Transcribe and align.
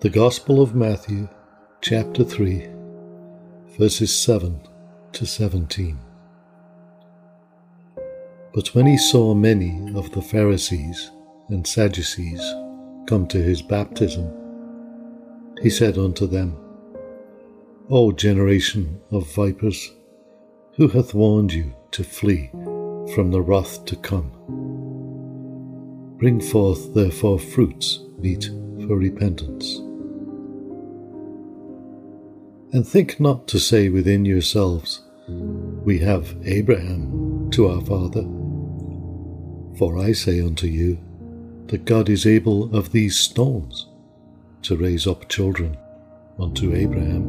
The 0.00 0.08
Gospel 0.08 0.62
of 0.62 0.76
Matthew, 0.76 1.28
chapter 1.80 2.22
3, 2.22 2.68
verses 3.80 4.16
7 4.16 4.60
to 5.10 5.26
17. 5.26 5.98
But 8.54 8.68
when 8.76 8.86
he 8.86 8.96
saw 8.96 9.34
many 9.34 9.92
of 9.96 10.12
the 10.12 10.22
Pharisees 10.22 11.10
and 11.48 11.66
Sadducees 11.66 12.40
come 13.08 13.26
to 13.26 13.42
his 13.42 13.60
baptism, 13.60 14.32
he 15.62 15.68
said 15.68 15.98
unto 15.98 16.28
them, 16.28 16.56
O 17.90 18.12
generation 18.12 19.00
of 19.10 19.34
vipers, 19.34 19.90
who 20.76 20.86
hath 20.86 21.12
warned 21.12 21.52
you 21.52 21.74
to 21.90 22.04
flee 22.04 22.50
from 23.16 23.32
the 23.32 23.42
wrath 23.42 23.84
to 23.86 23.96
come? 23.96 24.30
Bring 26.18 26.40
forth 26.40 26.94
therefore 26.94 27.40
fruits 27.40 27.98
meet 28.16 28.44
for 28.86 28.96
repentance. 28.96 29.80
And 32.70 32.86
think 32.86 33.18
not 33.18 33.48
to 33.48 33.58
say 33.58 33.88
within 33.88 34.26
yourselves, 34.26 35.02
We 35.26 35.98
have 36.00 36.36
Abraham 36.44 37.48
to 37.52 37.68
our 37.68 37.80
father. 37.80 38.22
For 39.78 39.96
I 39.98 40.12
say 40.12 40.42
unto 40.42 40.66
you, 40.66 40.98
that 41.68 41.86
God 41.86 42.10
is 42.10 42.26
able 42.26 42.74
of 42.76 42.92
these 42.92 43.16
stones 43.16 43.88
to 44.62 44.76
raise 44.76 45.06
up 45.06 45.28
children 45.28 45.78
unto 46.38 46.74
Abraham. 46.74 47.22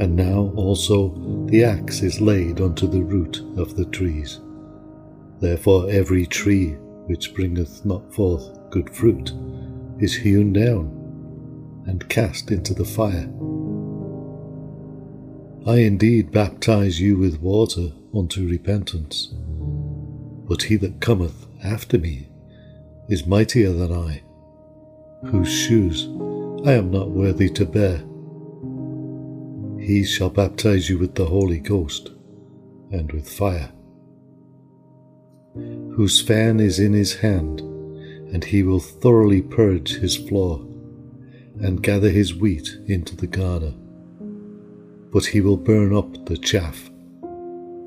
And 0.00 0.16
now 0.16 0.52
also 0.56 1.14
the 1.46 1.62
axe 1.62 2.02
is 2.02 2.20
laid 2.20 2.60
unto 2.60 2.88
the 2.88 3.02
root 3.02 3.42
of 3.56 3.76
the 3.76 3.84
trees. 3.86 4.40
Therefore 5.40 5.88
every 5.88 6.26
tree 6.26 6.70
which 7.06 7.34
bringeth 7.34 7.84
not 7.84 8.12
forth 8.12 8.58
good 8.70 8.90
fruit 8.90 9.32
is 10.00 10.16
hewn 10.16 10.52
down 10.52 11.03
and 11.86 12.08
cast 12.08 12.50
into 12.50 12.74
the 12.74 12.84
fire. 12.84 13.28
I 15.66 15.78
indeed 15.78 16.30
baptize 16.30 17.00
you 17.00 17.16
with 17.16 17.40
water 17.40 17.92
unto 18.14 18.46
repentance, 18.46 19.32
but 20.46 20.64
he 20.64 20.76
that 20.76 21.00
cometh 21.00 21.46
after 21.62 21.98
me 21.98 22.28
is 23.08 23.26
mightier 23.26 23.72
than 23.72 23.92
I, 23.92 24.22
whose 25.26 25.50
shoes 25.50 26.04
I 26.66 26.72
am 26.72 26.90
not 26.90 27.10
worthy 27.10 27.48
to 27.50 27.64
bear. 27.64 28.04
He 29.82 30.04
shall 30.04 30.30
baptize 30.30 30.88
you 30.88 30.98
with 30.98 31.14
the 31.14 31.26
Holy 31.26 31.60
Ghost 31.60 32.10
and 32.90 33.10
with 33.12 33.28
fire, 33.28 33.72
whose 35.54 36.20
fan 36.20 36.60
is 36.60 36.78
in 36.78 36.92
his 36.92 37.16
hand, 37.16 37.60
and 37.60 38.44
he 38.44 38.62
will 38.62 38.80
thoroughly 38.80 39.42
purge 39.42 39.96
his 39.96 40.16
floor 40.16 40.66
and 41.60 41.82
gather 41.82 42.10
his 42.10 42.34
wheat 42.34 42.78
into 42.86 43.16
the 43.16 43.26
garner. 43.26 43.72
But 45.12 45.26
he 45.26 45.40
will 45.40 45.56
burn 45.56 45.94
up 45.94 46.26
the 46.26 46.36
chaff 46.36 46.90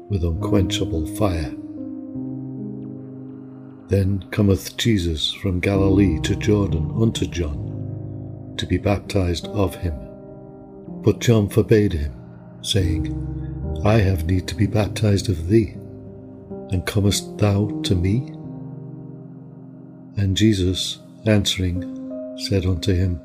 with 0.10 0.24
unquenchable 0.24 1.06
fire. 1.16 1.54
Then 3.90 4.26
cometh 4.32 4.78
Jesus 4.78 5.34
from 5.34 5.60
Galilee 5.60 6.20
to 6.22 6.36
Jordan 6.36 6.94
unto 7.00 7.26
John, 7.26 8.54
to 8.58 8.66
be 8.66 8.78
baptized 8.78 9.48
of 9.48 9.76
him. 9.76 9.94
But 11.04 11.20
John 11.20 11.50
forbade 11.50 11.94
him, 11.94 12.14
saying, 12.62 13.14
I 13.86 14.00
have 14.00 14.26
need 14.26 14.48
to 14.48 14.56
be 14.56 14.68
baptized 14.68 15.30
of 15.30 15.48
thee, 15.48 15.76
and 16.72 16.86
comest 16.86 17.38
thou 17.38 17.82
to 17.84 17.96
me? 17.96 18.34
And 20.18 20.36
Jesus, 20.36 21.00
answering, 21.26 21.84
said 22.50 22.66
unto 22.66 22.94
him, 22.94 23.22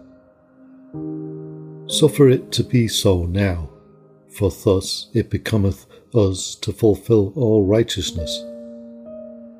Suffer 1.92 2.30
it 2.30 2.50
to 2.52 2.64
be 2.64 2.88
so 2.88 3.26
now, 3.26 3.68
for 4.30 4.50
thus 4.50 5.10
it 5.12 5.28
becometh 5.28 5.84
us 6.14 6.54
to 6.54 6.72
fulfill 6.72 7.34
all 7.36 7.66
righteousness. 7.66 8.42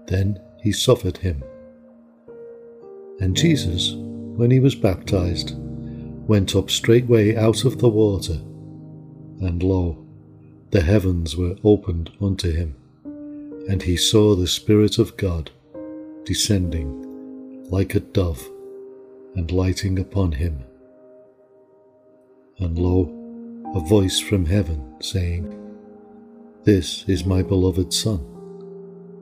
Then 0.07 0.41
he 0.63 0.73
suffered 0.73 1.19
him. 1.19 1.45
And 3.21 3.37
Jesus, 3.37 3.93
when 3.93 4.51
he 4.51 4.61
was 4.61 4.75
baptized, 4.75 5.53
went 6.27 6.57
up 6.57 6.71
straightway 6.71 7.37
out 7.37 7.67
of 7.67 7.81
the 7.81 7.91
water, 7.91 8.41
and 9.43 9.63
lo, 9.63 10.03
the 10.71 10.81
heavens 10.81 11.37
were 11.37 11.57
opened 11.65 12.13
unto 12.19 12.51
him, 12.51 12.75
and 13.69 13.83
he 13.83 13.99
saw 13.99 14.35
the 14.35 14.47
Spirit 14.47 14.99
of 14.99 15.19
God 15.19 15.51
descending 16.25 17.69
like 17.69 17.95
a 17.95 18.01
dove 18.01 18.51
and 19.35 19.53
lighting 19.53 19.99
upon 19.99 20.33
him 20.33 20.65
and 22.63 22.79
lo, 22.79 23.11
a 23.75 23.81
voice 23.81 24.21
from 24.21 24.47
heaven 24.47 24.95
saying, 25.01 25.53
This 26.65 27.05
is 27.09 27.25
my 27.25 27.43
beloved 27.43 27.93
Son, 27.93 28.21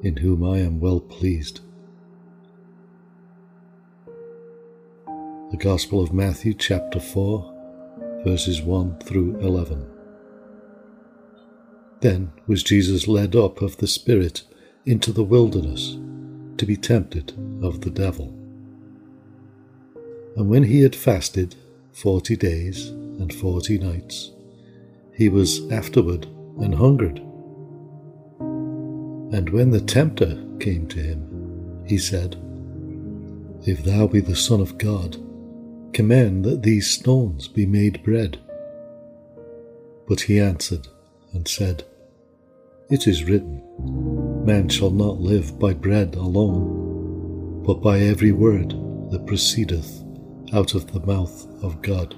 in 0.03 0.17
whom 0.17 0.45
I 0.45 0.59
am 0.59 0.79
well 0.79 1.01
pleased. 1.01 1.61
The 5.07 5.57
Gospel 5.59 6.03
of 6.03 6.13
Matthew, 6.13 6.55
chapter 6.55 7.01
4, 7.01 8.23
verses 8.25 8.61
1 8.61 8.99
through 9.01 9.39
11. 9.41 9.87
Then 12.01 12.33
was 12.47 12.63
Jesus 12.63 13.09
led 13.09 13.35
up 13.35 13.63
of 13.63 13.79
the 13.79 13.87
Spirit 13.87 14.43
into 14.85 15.13
the 15.13 15.25
wilderness 15.25 15.99
to 16.59 16.67
be 16.67 16.77
tempted 16.77 17.33
of 17.63 17.81
the 17.81 17.91
devil. 17.91 18.35
And 20.37 20.49
when 20.49 20.65
he 20.65 20.83
had 20.83 20.95
fasted 20.95 21.57
forty 21.93 22.37
days 22.37 22.89
and 22.89 23.33
forty 23.35 23.79
nights. 23.79 24.33
He 25.15 25.29
was 25.29 25.71
afterward 25.71 26.27
and 26.61 26.75
hungered. 26.75 27.19
And 29.33 29.51
when 29.51 29.71
the 29.71 29.81
tempter 29.81 30.43
came 30.59 30.87
to 30.89 30.99
him, 30.99 31.85
he 31.87 31.99
said, 31.99 32.37
If 33.67 33.85
thou 33.85 34.07
be 34.07 34.21
the 34.21 34.37
Son 34.37 34.61
of 34.61 34.79
God, 34.79 35.17
command 35.93 36.45
that 36.45 36.63
these 36.63 36.91
stones 36.91 37.49
be 37.49 37.67
made 37.67 38.03
bread. 38.03 38.39
But 40.09 40.23
he 40.23 40.41
answered 40.41 40.89
and 41.33 41.47
said, 41.47 41.85
It 42.89 43.07
is 43.07 43.25
written, 43.25 43.63
Man 44.45 44.69
shall 44.69 44.91
not 44.91 45.21
live 45.21 45.59
by 45.59 45.75
bread 45.75 46.15
alone, 46.17 47.63
but 47.65 47.83
by 47.83 48.01
every 48.01 48.33
word 48.33 48.71
that 49.11 49.27
proceedeth 49.27 50.00
out 50.53 50.75
of 50.75 50.93
the 50.93 51.01
mouth 51.01 51.47
of 51.63 51.81
God. 51.83 52.15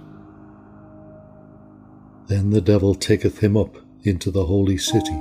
Then 2.29 2.51
the 2.51 2.61
devil 2.61 2.95
taketh 2.95 3.39
him 3.39 3.57
up 3.57 3.77
into 4.05 4.31
the 4.31 4.47
holy 4.47 4.79
city, 4.79 5.19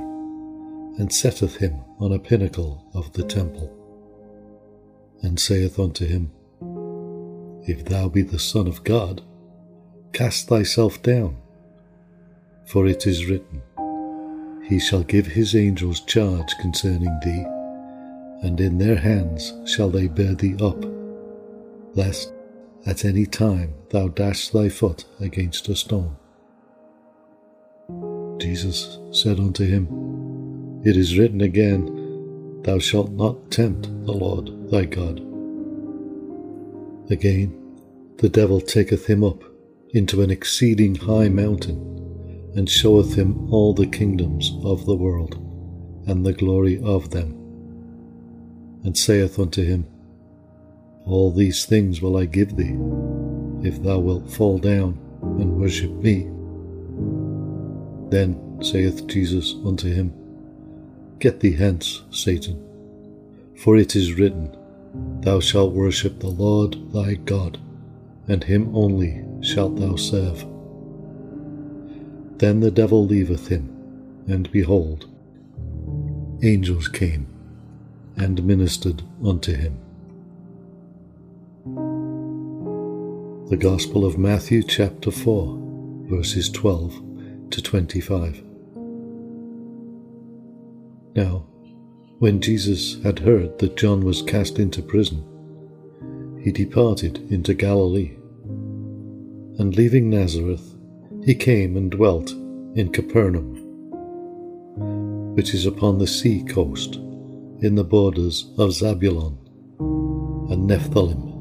and 0.98 1.12
setteth 1.12 1.56
him 1.56 1.80
on 1.98 2.12
a 2.12 2.18
pinnacle 2.18 2.84
of 2.94 3.12
the 3.12 3.24
temple, 3.24 3.70
and 5.22 5.38
saith 5.38 5.78
unto 5.78 6.06
him, 6.06 6.30
If 7.66 7.84
thou 7.84 8.08
be 8.08 8.22
the 8.22 8.38
Son 8.38 8.66
of 8.66 8.82
God, 8.84 9.22
cast 10.12 10.48
thyself 10.48 11.02
down, 11.02 11.36
for 12.66 12.86
it 12.86 13.06
is 13.06 13.26
written, 13.26 13.62
He 14.68 14.80
shall 14.80 15.02
give 15.02 15.26
his 15.26 15.54
angels 15.54 16.00
charge 16.00 16.52
concerning 16.60 17.18
thee, 17.22 17.44
and 18.42 18.60
in 18.60 18.78
their 18.78 18.96
hands 18.96 19.52
shall 19.66 19.90
they 19.90 20.08
bear 20.08 20.34
thee 20.34 20.56
up, 20.60 20.84
lest 21.94 22.31
at 22.86 23.04
any 23.04 23.26
time 23.26 23.74
thou 23.90 24.08
dash 24.08 24.48
thy 24.48 24.68
foot 24.68 25.04
against 25.20 25.68
a 25.68 25.76
stone. 25.76 26.16
Jesus 28.38 28.98
said 29.12 29.38
unto 29.38 29.64
him, 29.64 30.82
It 30.84 30.96
is 30.96 31.16
written 31.18 31.40
again, 31.40 32.62
Thou 32.62 32.78
shalt 32.78 33.10
not 33.10 33.50
tempt 33.50 33.84
the 34.04 34.12
Lord 34.12 34.70
thy 34.70 34.84
God. 34.84 35.20
Again, 37.10 37.58
the 38.18 38.28
devil 38.28 38.60
taketh 38.60 39.06
him 39.06 39.24
up 39.24 39.42
into 39.90 40.22
an 40.22 40.30
exceeding 40.30 40.94
high 40.94 41.28
mountain, 41.28 41.88
and 42.54 42.68
showeth 42.68 43.14
him 43.14 43.52
all 43.52 43.74
the 43.74 43.86
kingdoms 43.86 44.52
of 44.64 44.86
the 44.86 44.94
world, 44.94 45.34
and 46.06 46.24
the 46.24 46.32
glory 46.32 46.80
of 46.82 47.10
them, 47.10 47.32
and 48.84 48.96
saith 48.96 49.38
unto 49.38 49.64
him, 49.64 49.86
All 51.06 51.32
these 51.32 51.64
things 51.64 52.00
will 52.00 52.16
I 52.16 52.26
give 52.26 52.56
thee, 52.56 52.76
if 53.66 53.82
thou 53.82 53.98
wilt 53.98 54.30
fall 54.30 54.58
down 54.58 54.98
and 55.22 55.60
worship 55.60 55.90
me. 55.90 56.28
Then 58.10 58.62
saith 58.62 59.06
Jesus 59.06 59.54
unto 59.64 59.92
him, 59.92 60.12
Get 61.18 61.40
thee 61.40 61.52
hence, 61.52 62.02
Satan, 62.10 62.62
for 63.56 63.76
it 63.76 63.96
is 63.96 64.14
written, 64.14 64.56
Thou 65.20 65.40
shalt 65.40 65.72
worship 65.72 66.20
the 66.20 66.28
Lord 66.28 66.92
thy 66.92 67.14
God, 67.14 67.58
and 68.28 68.44
him 68.44 68.74
only 68.74 69.24
shalt 69.40 69.76
thou 69.76 69.96
serve. 69.96 70.44
Then 72.38 72.60
the 72.60 72.70
devil 72.70 73.06
leaveth 73.06 73.48
him, 73.48 73.68
and 74.28 74.50
behold, 74.50 75.08
angels 76.42 76.88
came 76.88 77.26
and 78.16 78.44
ministered 78.44 79.02
unto 79.24 79.54
him. 79.54 79.78
The 83.52 83.58
Gospel 83.58 84.06
of 84.06 84.16
Matthew, 84.16 84.62
chapter 84.62 85.10
4, 85.10 86.06
verses 86.08 86.48
12 86.48 87.50
to 87.50 87.60
25. 87.60 88.42
Now, 91.14 91.44
when 92.18 92.40
Jesus 92.40 93.02
had 93.02 93.18
heard 93.18 93.58
that 93.58 93.76
John 93.76 94.06
was 94.06 94.22
cast 94.22 94.58
into 94.58 94.80
prison, 94.80 95.22
he 96.42 96.50
departed 96.50 97.30
into 97.30 97.52
Galilee. 97.52 98.16
And 99.58 99.76
leaving 99.76 100.08
Nazareth, 100.08 100.74
he 101.22 101.34
came 101.34 101.76
and 101.76 101.90
dwelt 101.90 102.30
in 102.30 102.90
Capernaum, 102.90 103.56
which 105.34 105.52
is 105.52 105.66
upon 105.66 105.98
the 105.98 106.06
sea 106.06 106.42
coast, 106.42 106.94
in 106.94 107.74
the 107.74 107.84
borders 107.84 108.50
of 108.56 108.70
Zabulon 108.70 109.36
and 110.50 110.70
Nephthalim, 110.70 111.31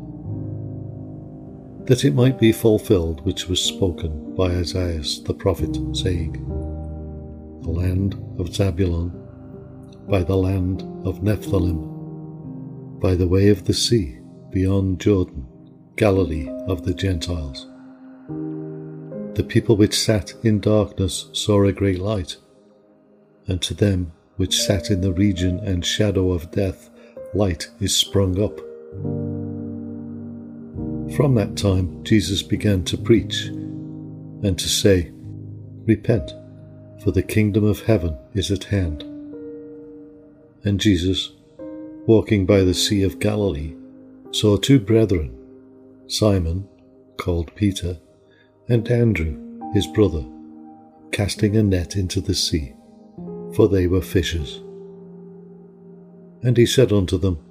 that 1.86 2.06
it 2.06 2.13
might 2.13 2.39
be 2.39 2.51
fulfilled 2.51 3.25
which 3.25 3.48
was 3.48 3.62
spoken 3.62 4.36
by 4.36 4.51
Isaiah 4.51 5.01
the 5.25 5.33
prophet, 5.33 5.78
saying, 5.94 6.33
The 7.63 7.69
land 7.69 8.13
of 8.38 8.50
Zabulon, 8.50 9.12
by 10.07 10.24
the 10.24 10.36
land 10.36 10.83
of 11.06 11.22
Nephthalim, 11.22 13.00
by 13.00 13.16
the 13.16 13.28
way 13.28 13.50
of 13.50 13.66
the 13.66 13.74
sea, 13.74 14.19
beyond 14.51 15.00
Jordan, 15.00 15.48
Galilee 15.95 16.50
of 16.68 16.83
the 16.86 16.94
Gentiles. 16.94 17.68
The 19.36 19.45
people 19.48 19.77
which 19.77 19.98
sat 19.98 20.34
in 20.44 20.60
darkness 20.60 21.30
saw 21.34 21.63
a 21.63 21.72
great 21.72 22.00
light, 22.00 22.38
and 23.48 23.62
to 23.63 23.74
them 23.74 24.12
which 24.36 24.62
sat 24.62 24.92
in 24.92 25.01
the 25.01 25.13
region 25.13 25.60
and 25.60 25.86
shadow 25.86 26.31
of 26.31 26.51
death, 26.51 26.89
light 27.34 27.69
is 27.80 27.95
sprung 27.95 28.42
up. 28.42 28.60
From 31.16 31.36
that 31.36 31.58
time, 31.58 32.04
Jesus 32.06 32.42
began 32.42 32.86
to 32.86 32.98
preach 32.98 33.48
and 33.48 34.58
to 34.58 34.69
say, 34.69 35.12
Repent, 35.86 36.31
for 37.04 37.12
the 37.12 37.22
kingdom 37.22 37.66
of 37.66 37.81
heaven 37.81 38.18
is 38.34 38.50
at 38.50 38.63
hand. 38.63 39.04
And 40.63 40.80
Jesus, 40.80 41.34
walking 42.06 42.46
by 42.46 42.62
the 42.62 42.74
Sea 42.74 43.04
of 43.04 43.19
Galilee, 43.19 43.75
saw 44.31 44.56
two 44.56 44.80
brethren, 44.80 45.36
Simon, 46.08 46.66
called 47.18 47.54
Peter, 47.56 48.00
and 48.69 48.90
Andrew, 48.90 49.38
his 49.74 49.88
brother, 49.88 50.25
casting 51.12 51.58
a 51.58 51.63
net 51.63 51.98
into 51.98 52.22
the 52.22 52.36
sea, 52.36 52.74
for 53.54 53.68
they 53.68 53.86
were 53.86 54.02
fishers. 54.02 54.62
And 56.42 56.56
he 56.56 56.66
said 56.66 56.94
unto 56.94 57.18
them, 57.18 57.44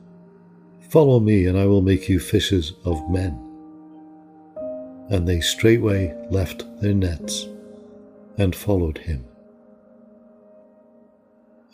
Follow 0.89 1.21
me, 1.21 1.45
and 1.45 1.59
I 1.59 1.67
will 1.67 1.83
make 1.83 2.09
you 2.09 2.19
fishers 2.19 2.73
of 2.87 3.09
men. 3.11 3.49
And 5.11 5.29
they 5.29 5.41
straightway 5.41 6.15
left 6.31 6.65
their 6.81 6.95
nets 6.95 7.47
and 8.39 8.55
followed 8.55 8.99
him. 8.99 9.25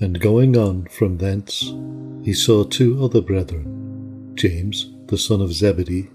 And 0.00 0.20
going 0.20 0.56
on 0.56 0.86
from 0.86 1.18
thence, 1.18 1.72
he 2.24 2.32
saw 2.32 2.64
two 2.64 3.02
other 3.02 3.20
brethren, 3.20 4.32
James 4.34 4.90
the 5.06 5.18
son 5.18 5.40
of 5.40 5.52
Zebedee, 5.52 6.10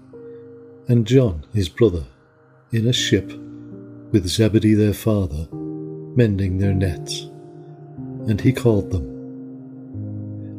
and 0.88 1.06
John 1.06 1.46
his 1.54 1.68
brother, 1.68 2.04
in 2.72 2.86
a 2.86 2.92
ship 2.92 3.32
with 4.12 4.26
Zebedee 4.26 4.74
their 4.74 4.92
father, 4.92 5.48
mending 6.14 6.58
their 6.58 6.74
nets. 6.74 7.22
And 8.28 8.40
he 8.40 8.52
called 8.52 8.90
them. 8.90 9.08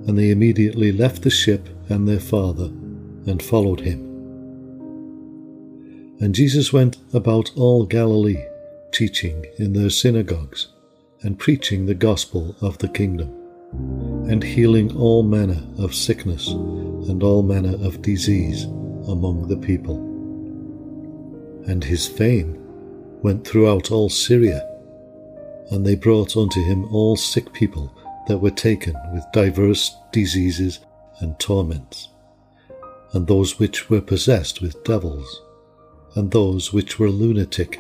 And 0.07 0.18
they 0.18 0.31
immediately 0.31 0.92
left 0.92 1.21
the 1.21 1.30
ship 1.30 1.69
and 1.89 2.07
their 2.07 2.19
father, 2.19 2.65
and 3.25 3.42
followed 3.42 3.81
him. 3.81 4.12
And 6.19 6.36
Jesus 6.36 6.71
went 6.71 6.98
about 7.13 7.51
all 7.56 7.86
Galilee, 7.86 8.45
teaching 8.92 9.45
in 9.57 9.74
their 9.74 9.89
synagogues, 9.89 10.68
and 11.21 11.39
preaching 11.39 11.86
the 11.86 11.95
gospel 11.95 12.56
of 12.62 12.77
the 12.77 12.89
kingdom, 12.89 13.30
and 14.30 14.44
healing 14.44 14.95
all 14.95 15.24
manner 15.24 15.62
of 15.77 15.95
sickness 15.95 16.50
and 16.50 17.24
all 17.24 17.44
manner 17.44 17.75
of 17.86 18.01
disease 18.01 18.63
among 19.07 19.48
the 19.48 19.57
people. 19.57 19.98
And 21.68 21.83
his 21.83 22.07
fame 22.07 22.57
went 23.21 23.48
throughout 23.48 23.92
all 23.92 24.10
Syria, 24.10 24.69
and 25.71 25.86
they 25.86 25.95
brought 25.95 26.38
unto 26.38 26.62
him 26.63 26.86
all 26.94 27.15
sick 27.15 27.51
people 27.54 27.92
that 28.27 28.38
were 28.38 28.51
taken 28.51 28.95
with 29.13 29.25
divers 29.33 29.95
diseases 30.12 30.80
and 31.19 31.38
torments, 31.39 32.10
and 33.13 33.27
those 33.27 33.60
which 33.60 33.89
were 33.89 34.01
possessed 34.01 34.62
with 34.62 34.83
devils, 34.83 35.42
and 36.15 36.31
those 36.31 36.71
which 36.71 37.00
were 37.00 37.10
lunatic, 37.10 37.80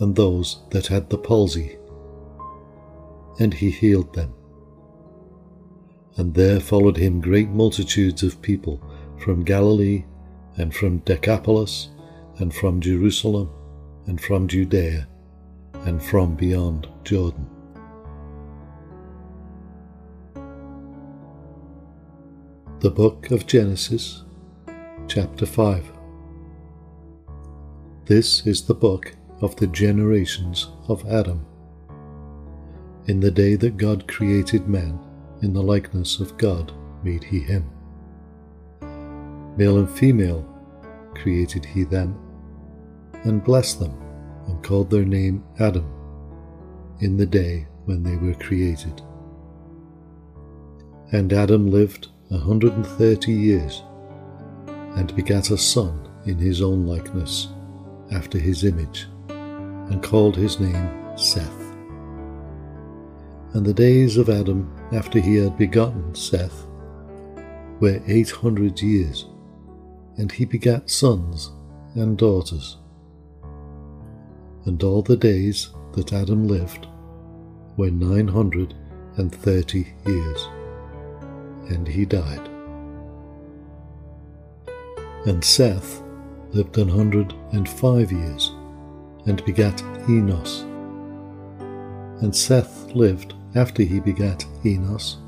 and 0.00 0.14
those 0.14 0.60
that 0.70 0.86
had 0.86 1.10
the 1.10 1.18
palsy. 1.18 1.76
And 3.40 3.54
he 3.54 3.70
healed 3.70 4.14
them 4.14 4.34
and 6.18 6.34
there 6.34 6.58
followed 6.58 6.96
him 6.96 7.20
great 7.20 7.48
multitudes 7.48 8.24
of 8.24 8.42
people 8.42 8.82
from 9.18 9.44
Galilee, 9.44 10.04
and 10.56 10.74
from 10.74 10.98
Decapolis, 10.98 11.90
and 12.38 12.52
from 12.52 12.80
Jerusalem, 12.80 13.48
and 14.06 14.20
from 14.20 14.48
Judea, 14.48 15.06
and 15.86 16.02
from 16.02 16.34
beyond 16.34 16.88
Jordan. 17.04 17.48
The 22.80 22.90
Book 22.90 23.30
of 23.30 23.46
Genesis, 23.46 24.24
Chapter 25.06 25.46
5 25.46 25.97
This 28.08 28.46
is 28.46 28.62
the 28.62 28.72
book 28.72 29.14
of 29.42 29.54
the 29.56 29.66
generations 29.66 30.68
of 30.88 31.06
Adam. 31.06 31.44
In 33.04 33.20
the 33.20 33.30
day 33.30 33.54
that 33.56 33.76
God 33.76 34.08
created 34.08 34.66
man, 34.66 34.98
in 35.42 35.52
the 35.52 35.62
likeness 35.62 36.18
of 36.18 36.38
God 36.38 36.72
made 37.04 37.22
he 37.22 37.40
him. 37.40 37.70
Male 39.58 39.80
and 39.80 39.90
female 39.90 40.42
created 41.16 41.66
he 41.66 41.84
them, 41.84 42.18
and 43.24 43.44
blessed 43.44 43.78
them, 43.78 43.94
and 44.46 44.64
called 44.64 44.88
their 44.88 45.04
name 45.04 45.44
Adam, 45.60 45.92
in 47.00 47.18
the 47.18 47.26
day 47.26 47.66
when 47.84 48.02
they 48.02 48.16
were 48.16 48.32
created. 48.36 49.02
And 51.12 51.30
Adam 51.30 51.70
lived 51.70 52.08
a 52.30 52.38
hundred 52.38 52.72
and 52.72 52.86
thirty 52.86 53.32
years, 53.32 53.82
and 54.96 55.14
begat 55.14 55.50
a 55.50 55.58
son 55.58 56.08
in 56.24 56.38
his 56.38 56.62
own 56.62 56.86
likeness, 56.86 57.48
after 58.12 58.38
his 58.38 58.64
image, 58.64 59.06
and 59.28 60.02
called 60.02 60.36
his 60.36 60.60
name 60.60 61.16
Seth. 61.16 61.60
And 63.54 63.64
the 63.64 63.74
days 63.74 64.16
of 64.16 64.28
Adam 64.28 64.70
after 64.92 65.18
he 65.18 65.36
had 65.36 65.56
begotten 65.56 66.14
Seth 66.14 66.66
were 67.80 68.02
eight 68.06 68.30
hundred 68.30 68.80
years, 68.82 69.26
and 70.16 70.30
he 70.30 70.44
begat 70.44 70.90
sons 70.90 71.52
and 71.94 72.18
daughters. 72.18 72.76
And 74.64 74.82
all 74.82 75.02
the 75.02 75.16
days 75.16 75.70
that 75.92 76.12
Adam 76.12 76.46
lived 76.46 76.86
were 77.76 77.90
nine 77.90 78.28
hundred 78.28 78.74
and 79.16 79.34
thirty 79.34 79.94
years, 80.06 80.48
and 81.68 81.88
he 81.88 82.04
died. 82.04 82.48
And 85.26 85.42
Seth 85.42 86.02
lived 86.52 86.78
an 86.78 86.88
hundred 86.88 87.34
and 87.52 87.68
five 87.68 88.10
years, 88.10 88.52
and 89.26 89.44
begat 89.44 89.82
Enos. 90.08 90.62
And 92.22 92.34
Seth 92.34 92.90
lived 92.94 93.34
after 93.54 93.82
he 93.82 94.00
begat 94.00 94.44
Enos, 94.64 95.18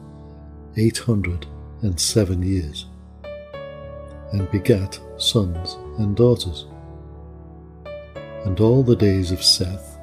eight 0.77 0.99
hundred 0.99 1.47
and 1.83 1.99
seven 1.99 2.43
years, 2.43 2.87
and 4.33 4.51
begat 4.51 4.99
sons 5.17 5.77
and 5.99 6.17
daughters. 6.17 6.67
And 8.45 8.59
all 8.61 8.83
the 8.83 8.97
days 8.97 9.33
of 9.33 9.43
Seth 9.43 9.99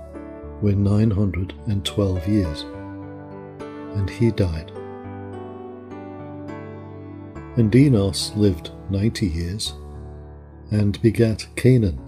were 0.62 0.74
nine 0.74 1.12
hundred 1.12 1.54
and 1.66 1.84
twelve 1.86 2.28
years, 2.28 2.62
and 3.96 4.10
he 4.10 4.32
died. 4.32 4.72
And 7.58 7.76
Enos 7.76 8.32
lived 8.36 8.70
ninety 8.90 9.28
years, 9.28 9.74
and 10.72 11.02
begat 11.02 11.48
Cainan. 11.56 12.00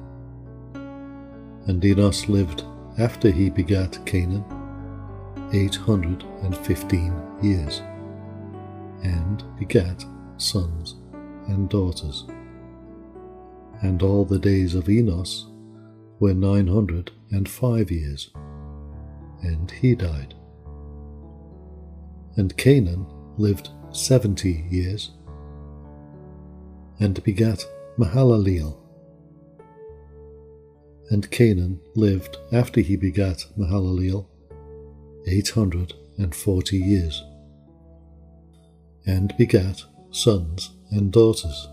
And 1.68 1.84
Enos 1.84 2.28
lived 2.28 2.64
after 2.98 3.32
he 3.32 3.50
begat 3.50 3.92
Cainan 4.06 4.44
815 5.54 7.14
years, 7.42 7.82
and 9.04 9.44
begat 9.58 10.06
sons 10.38 10.96
and 11.48 11.70
daughters. 11.70 12.26
And 13.82 14.04
all 14.04 14.26
the 14.26 14.40
days 14.40 14.76
of 14.76 14.90
Enos 14.90 15.48
were 16.20 16.34
905 16.34 17.92
years, 17.92 18.32
and 19.42 19.72
he 19.72 19.96
died. 19.96 20.36
And 22.36 22.56
Cainan 22.58 23.06
lived 23.38 23.70
70 23.92 24.68
years, 24.70 25.12
and 27.00 27.24
begat 27.24 27.66
Mahalaleel. 28.00 28.78
And 31.10 31.30
Cainan 31.32 31.80
lived 31.96 32.38
after 32.54 32.80
he 32.80 32.96
begat 32.96 33.46
Mahalaleel 33.58 34.26
eight 35.28 35.50
hundred 35.50 35.94
and 36.18 36.34
forty 36.34 36.78
years, 36.78 37.22
and 39.06 39.36
begat 39.38 39.84
sons 40.12 40.72
and 40.92 41.12
daughters. 41.12 41.68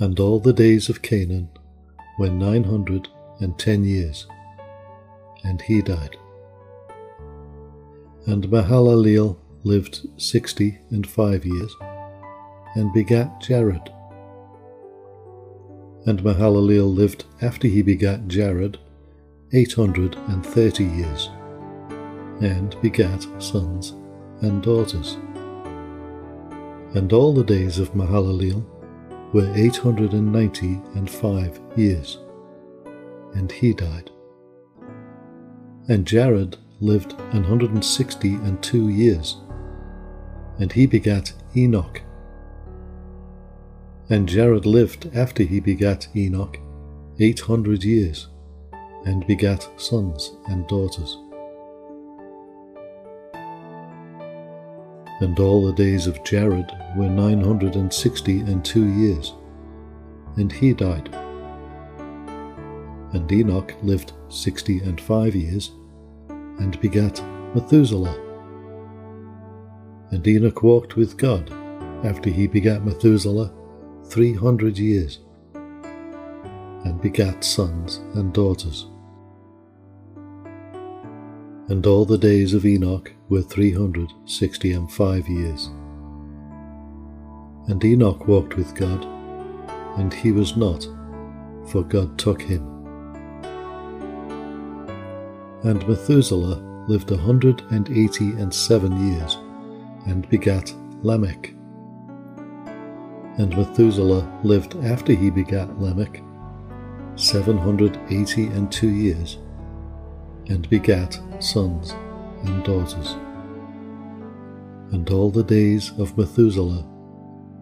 And 0.00 0.20
all 0.20 0.38
the 0.38 0.52
days 0.52 0.90
of 0.90 1.00
Cainan 1.00 1.48
were 2.18 2.28
nine 2.28 2.64
hundred 2.64 3.08
and 3.40 3.58
ten 3.58 3.84
years, 3.84 4.26
and 5.44 5.62
he 5.62 5.80
died. 5.80 6.14
And 8.26 8.44
Mahalaleel 8.48 9.38
lived 9.64 10.06
sixty 10.18 10.78
and 10.90 11.08
five 11.08 11.46
years, 11.46 11.74
and 12.74 12.92
begat 12.92 13.40
Jared. 13.40 13.90
And 16.04 16.22
Mahalaleel 16.22 16.92
lived 16.92 17.24
after 17.40 17.68
he 17.68 17.82
begat 17.82 18.26
Jared 18.26 18.78
eight 19.52 19.72
hundred 19.72 20.16
and 20.28 20.44
thirty 20.44 20.84
years, 20.84 21.30
and 22.40 22.74
begat 22.82 23.26
sons 23.38 23.94
and 24.40 24.62
daughters. 24.62 25.16
And 26.94 27.12
all 27.12 27.32
the 27.32 27.44
days 27.44 27.78
of 27.78 27.94
Mahalaleel 27.94 28.64
were 29.32 29.52
eight 29.54 29.76
hundred 29.76 30.12
and 30.12 30.32
ninety 30.32 30.80
and 30.94 31.08
five 31.08 31.60
years, 31.76 32.18
and 33.34 33.52
he 33.52 33.72
died. 33.72 34.10
And 35.88 36.06
Jared 36.06 36.56
lived 36.80 37.12
an 37.32 37.44
hundred 37.44 37.70
and 37.70 37.84
sixty 37.84 38.34
and 38.34 38.60
two 38.62 38.88
years, 38.88 39.36
and 40.58 40.72
he 40.72 40.86
begat 40.86 41.32
Enoch. 41.56 42.02
And 44.08 44.28
Jared 44.28 44.66
lived 44.66 45.10
after 45.14 45.42
he 45.42 45.60
begat 45.60 46.08
Enoch 46.14 46.58
eight 47.18 47.40
hundred 47.40 47.82
years, 47.84 48.28
and 49.04 49.26
begat 49.26 49.68
sons 49.76 50.36
and 50.46 50.66
daughters. 50.66 51.18
And 55.20 55.38
all 55.38 55.64
the 55.64 55.72
days 55.72 56.06
of 56.06 56.22
Jared 56.24 56.70
were 56.96 57.08
nine 57.08 57.40
hundred 57.40 57.76
and 57.76 57.92
sixty 57.92 58.40
and 58.40 58.64
two 58.64 58.86
years, 58.86 59.34
and 60.36 60.52
he 60.52 60.74
died. 60.74 61.08
And 63.12 63.30
Enoch 63.30 63.74
lived 63.82 64.12
sixty 64.28 64.80
and 64.80 65.00
five 65.00 65.34
years, 65.34 65.70
and 66.28 66.78
begat 66.80 67.22
Methuselah. 67.54 68.18
And 70.10 70.26
Enoch 70.26 70.62
walked 70.62 70.96
with 70.96 71.16
God 71.16 71.50
after 72.04 72.28
he 72.30 72.46
begat 72.46 72.84
Methuselah 72.84 73.52
three 74.12 74.34
hundred 74.34 74.76
years, 74.76 75.20
and 75.54 77.00
begat 77.00 77.42
sons 77.42 77.96
and 78.14 78.34
daughters. 78.34 78.86
And 81.70 81.86
all 81.86 82.04
the 82.04 82.18
days 82.18 82.52
of 82.52 82.66
Enoch 82.66 83.10
were 83.30 83.40
three 83.40 83.72
hundred 83.72 84.12
sixty 84.26 84.72
and 84.74 84.92
five 84.92 85.26
years. 85.30 85.70
And 87.68 87.82
Enoch 87.82 88.28
walked 88.28 88.58
with 88.58 88.74
God, 88.74 89.02
and 89.98 90.12
he 90.12 90.30
was 90.30 90.58
not, 90.58 90.86
for 91.68 91.82
God 91.82 92.18
took 92.18 92.42
him. 92.42 92.68
And 95.64 95.88
Methuselah 95.88 96.84
lived 96.86 97.10
a 97.12 97.16
hundred 97.16 97.62
and 97.70 97.88
eighty 97.88 98.32
and 98.32 98.52
seven 98.52 98.92
years, 99.10 99.38
and 100.06 100.28
begat 100.28 100.74
Lamech. 101.02 101.54
And 103.38 103.56
Methuselah 103.56 104.40
lived 104.44 104.76
after 104.84 105.14
he 105.14 105.30
begat 105.30 105.80
Lamech 105.80 106.22
seven 107.16 107.56
hundred 107.56 107.98
eighty 108.10 108.46
and 108.46 108.70
two 108.70 108.90
years, 108.90 109.38
and 110.48 110.68
begat 110.68 111.18
sons 111.38 111.94
and 112.44 112.64
daughters. 112.64 113.16
And 114.92 115.08
all 115.10 115.30
the 115.30 115.44
days 115.44 115.92
of 115.98 116.16
Methuselah 116.18 116.84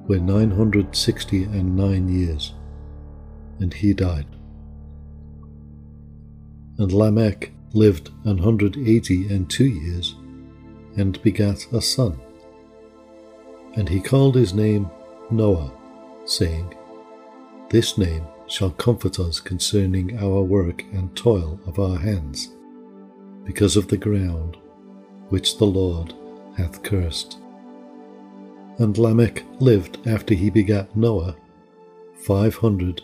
were 0.09 0.19
nine 0.19 0.51
hundred 0.51 0.97
sixty 0.97 1.45
and 1.45 1.77
nine 1.77 2.09
years, 2.09 2.55
and 3.61 3.73
he 3.73 3.95
died. 3.95 4.27
And 6.79 6.93
Lamech 6.93 7.53
lived 7.75 8.11
an 8.25 8.39
hundred 8.39 8.77
eighty 8.77 9.33
and 9.33 9.49
two 9.49 9.69
years, 9.69 10.17
and 10.97 11.23
begat 11.23 11.65
a 11.73 11.81
son. 11.81 12.21
And 13.75 13.89
he 13.89 14.01
called 14.01 14.35
his 14.35 14.53
name 14.53 14.91
Noah, 15.31 15.73
saying, 16.25 16.75
This 17.71 17.97
name 17.97 18.25
shall 18.47 18.71
comfort 18.71 19.19
us 19.21 19.41
concerning 19.41 20.19
our 20.19 20.43
work 20.43 20.85
and 20.93 21.15
toil 21.17 21.61
of 21.67 21.79
our 21.79 21.99
hands 21.99 22.49
because 23.45 23.77
of 23.77 23.89
the 23.89 23.97
ground 23.97 24.57
which 25.29 25.59
the 25.59 25.65
Lord 25.67 26.15
hath 26.57 26.83
cursed. 26.83 27.39
And 28.79 28.97
Lamech 28.99 29.45
lived 29.61 30.07
after 30.07 30.35
he 30.35 30.51
begat 30.51 30.97
Noah 30.97 31.37
five 32.15 32.57
hundred 32.57 33.03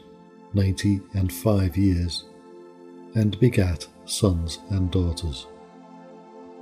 ninety 0.53 1.01
and 1.15 1.33
five 1.33 1.77
years, 1.77 2.25
and 3.15 3.39
begat 3.41 3.87
sons 4.05 4.59
and 4.71 4.91
daughters. 4.91 5.47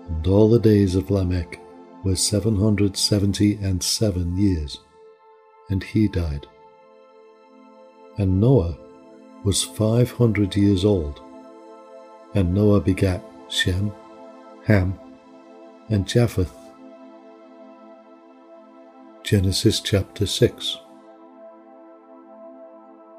And 0.08 0.26
all 0.26 0.50
the 0.50 0.58
days 0.58 0.94
of 0.94 1.10
Lamech 1.10 1.60
were 2.02 2.16
seven 2.16 2.56
hundred 2.56 2.96
seventy 2.96 3.54
and 3.54 3.82
seven 3.82 4.36
years, 4.36 4.80
and 5.68 5.82
he 5.82 6.08
died. 6.08 6.46
And 8.18 8.40
Noah 8.40 8.76
was 9.44 9.62
five 9.62 10.10
hundred 10.10 10.56
years 10.56 10.84
old, 10.84 11.20
and 12.34 12.54
Noah 12.54 12.80
begat 12.80 13.22
Shem, 13.48 13.92
Ham, 14.64 14.98
and 15.88 16.06
Japheth. 16.06 16.54
Genesis 19.22 19.80
chapter 19.80 20.26
6 20.26 20.78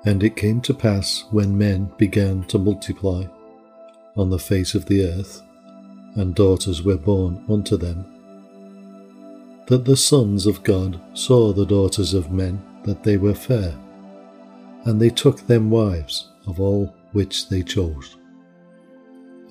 And 0.06 0.24
it 0.24 0.36
came 0.36 0.62
to 0.62 0.74
pass 0.74 1.26
when 1.32 1.58
men 1.58 1.92
began 1.98 2.44
to 2.44 2.60
multiply 2.60 3.26
on 4.16 4.30
the 4.30 4.40
face 4.40 4.76
of 4.76 4.86
the 4.86 5.04
earth, 5.04 5.42
and 6.16 6.36
daughters 6.36 6.84
were 6.84 6.98
born 6.98 7.44
unto 7.50 7.76
them, 7.76 8.15
that 9.68 9.86
the 9.86 9.98
sons 9.98 10.46
of 10.46 10.64
God 10.64 11.00
saw 11.14 11.52
the 11.52 11.66
daughters 11.66 12.14
of 12.14 12.32
men 12.32 12.62
that 12.84 13.04
they 13.04 13.18
were 13.18 13.34
fair, 13.34 13.76
and 14.84 15.02
they 15.02 15.10
took 15.10 15.42
them 15.42 15.72
wives 15.72 16.30
of 16.46 16.60
all 16.60 16.94
which 17.14 17.50
they 17.50 17.64
chose. 17.64 18.16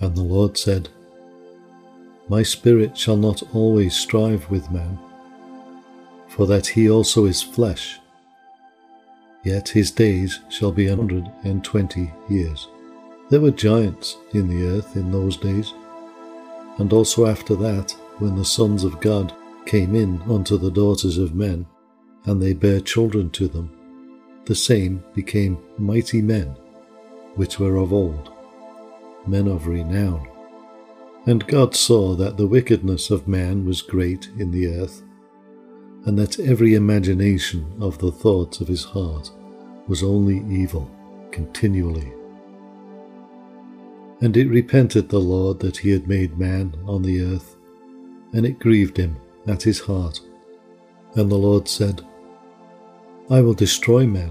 And 0.00 0.16
the 0.16 0.22
Lord 0.22 0.56
said, 0.56 0.88
My 2.28 2.42
spirit 2.42 2.96
shall 2.96 3.16
not 3.16 3.42
always 3.52 3.94
strive 3.94 4.48
with 4.50 4.70
man, 4.70 4.98
for 6.28 6.46
that 6.46 6.66
he 6.66 6.88
also 6.88 7.24
is 7.26 7.42
flesh, 7.42 7.98
yet 9.44 9.68
his 9.68 9.90
days 9.90 10.40
shall 10.48 10.72
be 10.72 10.86
a 10.86 10.96
hundred 10.96 11.30
and 11.42 11.64
twenty 11.64 12.12
years. 12.28 12.68
There 13.30 13.40
were 13.40 13.50
giants 13.50 14.16
in 14.32 14.48
the 14.48 14.66
earth 14.66 14.96
in 14.96 15.10
those 15.10 15.36
days, 15.36 15.72
and 16.78 16.92
also 16.92 17.26
after 17.26 17.56
that, 17.56 17.92
when 18.18 18.36
the 18.36 18.44
sons 18.44 18.84
of 18.84 19.00
God 19.00 19.34
came 19.66 19.94
in 19.94 20.20
unto 20.22 20.56
the 20.58 20.70
daughters 20.70 21.18
of 21.18 21.34
men, 21.34 21.66
and 22.26 22.40
they 22.40 22.52
bare 22.52 22.80
children 22.80 23.30
to 23.30 23.48
them, 23.48 23.70
the 24.46 24.54
same 24.54 25.02
became 25.14 25.58
mighty 25.78 26.20
men, 26.20 26.54
which 27.34 27.58
were 27.58 27.76
of 27.76 27.92
old 27.92 28.30
men 29.26 29.48
of 29.48 29.66
renown. 29.66 30.28
And 31.26 31.46
God 31.46 31.74
saw 31.74 32.14
that 32.16 32.36
the 32.36 32.46
wickedness 32.46 33.10
of 33.10 33.26
man 33.26 33.64
was 33.64 33.80
great 33.80 34.28
in 34.38 34.50
the 34.50 34.66
earth, 34.66 35.02
and 36.04 36.18
that 36.18 36.38
every 36.38 36.74
imagination 36.74 37.66
of 37.80 37.98
the 37.98 38.12
thoughts 38.12 38.60
of 38.60 38.68
his 38.68 38.84
heart 38.84 39.30
was 39.88 40.02
only 40.02 40.44
evil 40.54 40.90
continually. 41.30 42.12
And 44.20 44.36
it 44.36 44.48
repented 44.48 45.08
the 45.08 45.20
Lord 45.20 45.60
that 45.60 45.78
he 45.78 45.90
had 45.90 46.06
made 46.06 46.38
man 46.38 46.74
on 46.86 47.02
the 47.02 47.22
earth, 47.22 47.56
and 48.34 48.44
it 48.44 48.58
grieved 48.58 48.98
him 48.98 49.16
at 49.46 49.62
his 49.62 49.80
heart. 49.80 50.20
And 51.14 51.30
the 51.30 51.36
Lord 51.36 51.68
said, 51.68 52.02
I 53.30 53.40
will 53.40 53.54
destroy 53.54 54.06
men, 54.06 54.30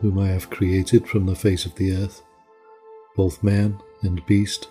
whom 0.00 0.18
I 0.18 0.28
have 0.28 0.50
created 0.50 1.06
from 1.08 1.26
the 1.26 1.34
face 1.34 1.66
of 1.66 1.74
the 1.74 1.96
earth, 1.96 2.22
both 3.16 3.42
man 3.42 3.80
and 4.02 4.24
beast, 4.26 4.68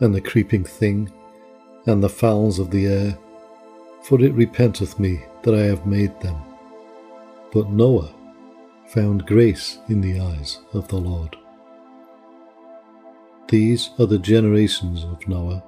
and 0.00 0.14
the 0.14 0.20
creeping 0.20 0.64
thing, 0.64 1.10
and 1.86 2.02
the 2.02 2.08
fowls 2.08 2.58
of 2.58 2.70
the 2.70 2.86
air, 2.86 3.18
for 4.02 4.20
it 4.22 4.34
repenteth 4.34 5.00
me 5.00 5.24
that 5.42 5.54
I 5.54 5.62
have 5.62 5.86
made 5.86 6.20
them. 6.20 6.36
But 7.52 7.70
Noah 7.70 8.12
found 8.88 9.26
grace 9.26 9.78
in 9.88 10.00
the 10.00 10.20
eyes 10.20 10.60
of 10.72 10.88
the 10.88 10.96
Lord. 10.96 11.36
These 13.48 13.90
are 13.98 14.06
the 14.06 14.18
generations 14.18 15.04
of 15.04 15.26
Noah. 15.26 15.62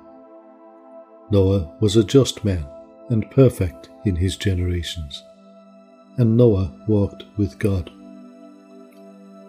Noah 1.30 1.72
was 1.80 1.96
a 1.96 2.04
just 2.04 2.44
man 2.44 2.66
and 3.10 3.30
perfect 3.30 3.88
in 4.04 4.16
his 4.16 4.36
generations, 4.36 5.22
and 6.16 6.36
Noah 6.36 6.72
walked 6.86 7.24
with 7.36 7.58
God. 7.58 7.90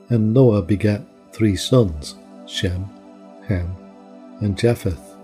And 0.10 0.34
Noah 0.34 0.62
begat 0.62 1.02
three 1.32 1.56
sons, 1.56 2.16
Shem, 2.48 2.90
Ham, 3.48 3.76
and 4.42 4.58
Japheth. 4.58 5.16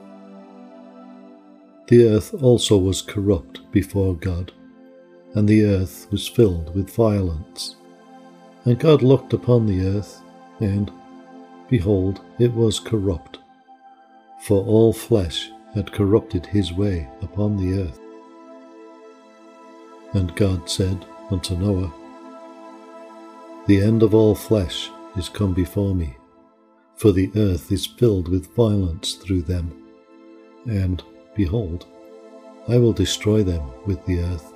The 1.88 2.08
earth 2.08 2.34
also 2.42 2.78
was 2.78 3.02
corrupt 3.02 3.72
before 3.72 4.16
God, 4.16 4.52
and 5.34 5.48
the 5.48 5.66
earth 5.66 6.08
was 6.12 6.28
filled 6.28 6.74
with 6.76 6.90
violence. 6.90 7.76
And 8.66 8.80
God 8.80 9.02
looked 9.02 9.34
upon 9.34 9.66
the 9.66 9.86
earth, 9.88 10.22
and, 10.60 10.92
behold, 11.70 12.22
it 12.40 12.54
was 12.54 12.80
corrupt, 12.80 13.40
for 14.42 14.64
all 14.66 14.94
flesh 14.94 15.50
had 15.74 15.92
corrupted 15.92 16.46
his 16.46 16.74
way 16.74 17.08
upon 17.22 17.58
the 17.58 17.82
earth. 17.82 18.00
And 20.16 20.34
God 20.38 20.70
said 20.70 21.06
unto 21.30 21.58
Noah, 21.58 21.94
The 23.68 23.82
end 23.82 24.02
of 24.02 24.16
all 24.16 24.34
flesh 24.34 24.90
is 25.18 25.28
come 25.28 25.54
before 25.54 25.94
me, 25.94 26.16
for 26.96 27.12
the 27.12 27.30
earth 27.36 27.70
is 27.70 27.86
filled 27.86 28.30
with 28.30 28.56
violence 28.56 29.16
through 29.16 29.42
them, 29.42 29.74
and, 30.68 31.04
behold, 31.36 31.86
I 32.70 32.78
will 32.78 32.94
destroy 32.94 33.44
them 33.44 33.70
with 33.86 34.06
the 34.06 34.22
earth. 34.22 34.54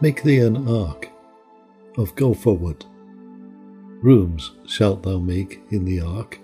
Make 0.00 0.22
thee 0.22 0.38
an 0.38 0.66
ark 0.66 1.10
of 1.98 2.16
gopher 2.16 2.54
wood. 2.54 2.86
Rooms 4.00 4.52
shalt 4.66 5.02
thou 5.02 5.18
make 5.18 5.60
in 5.70 5.84
the 5.84 6.00
ark, 6.00 6.40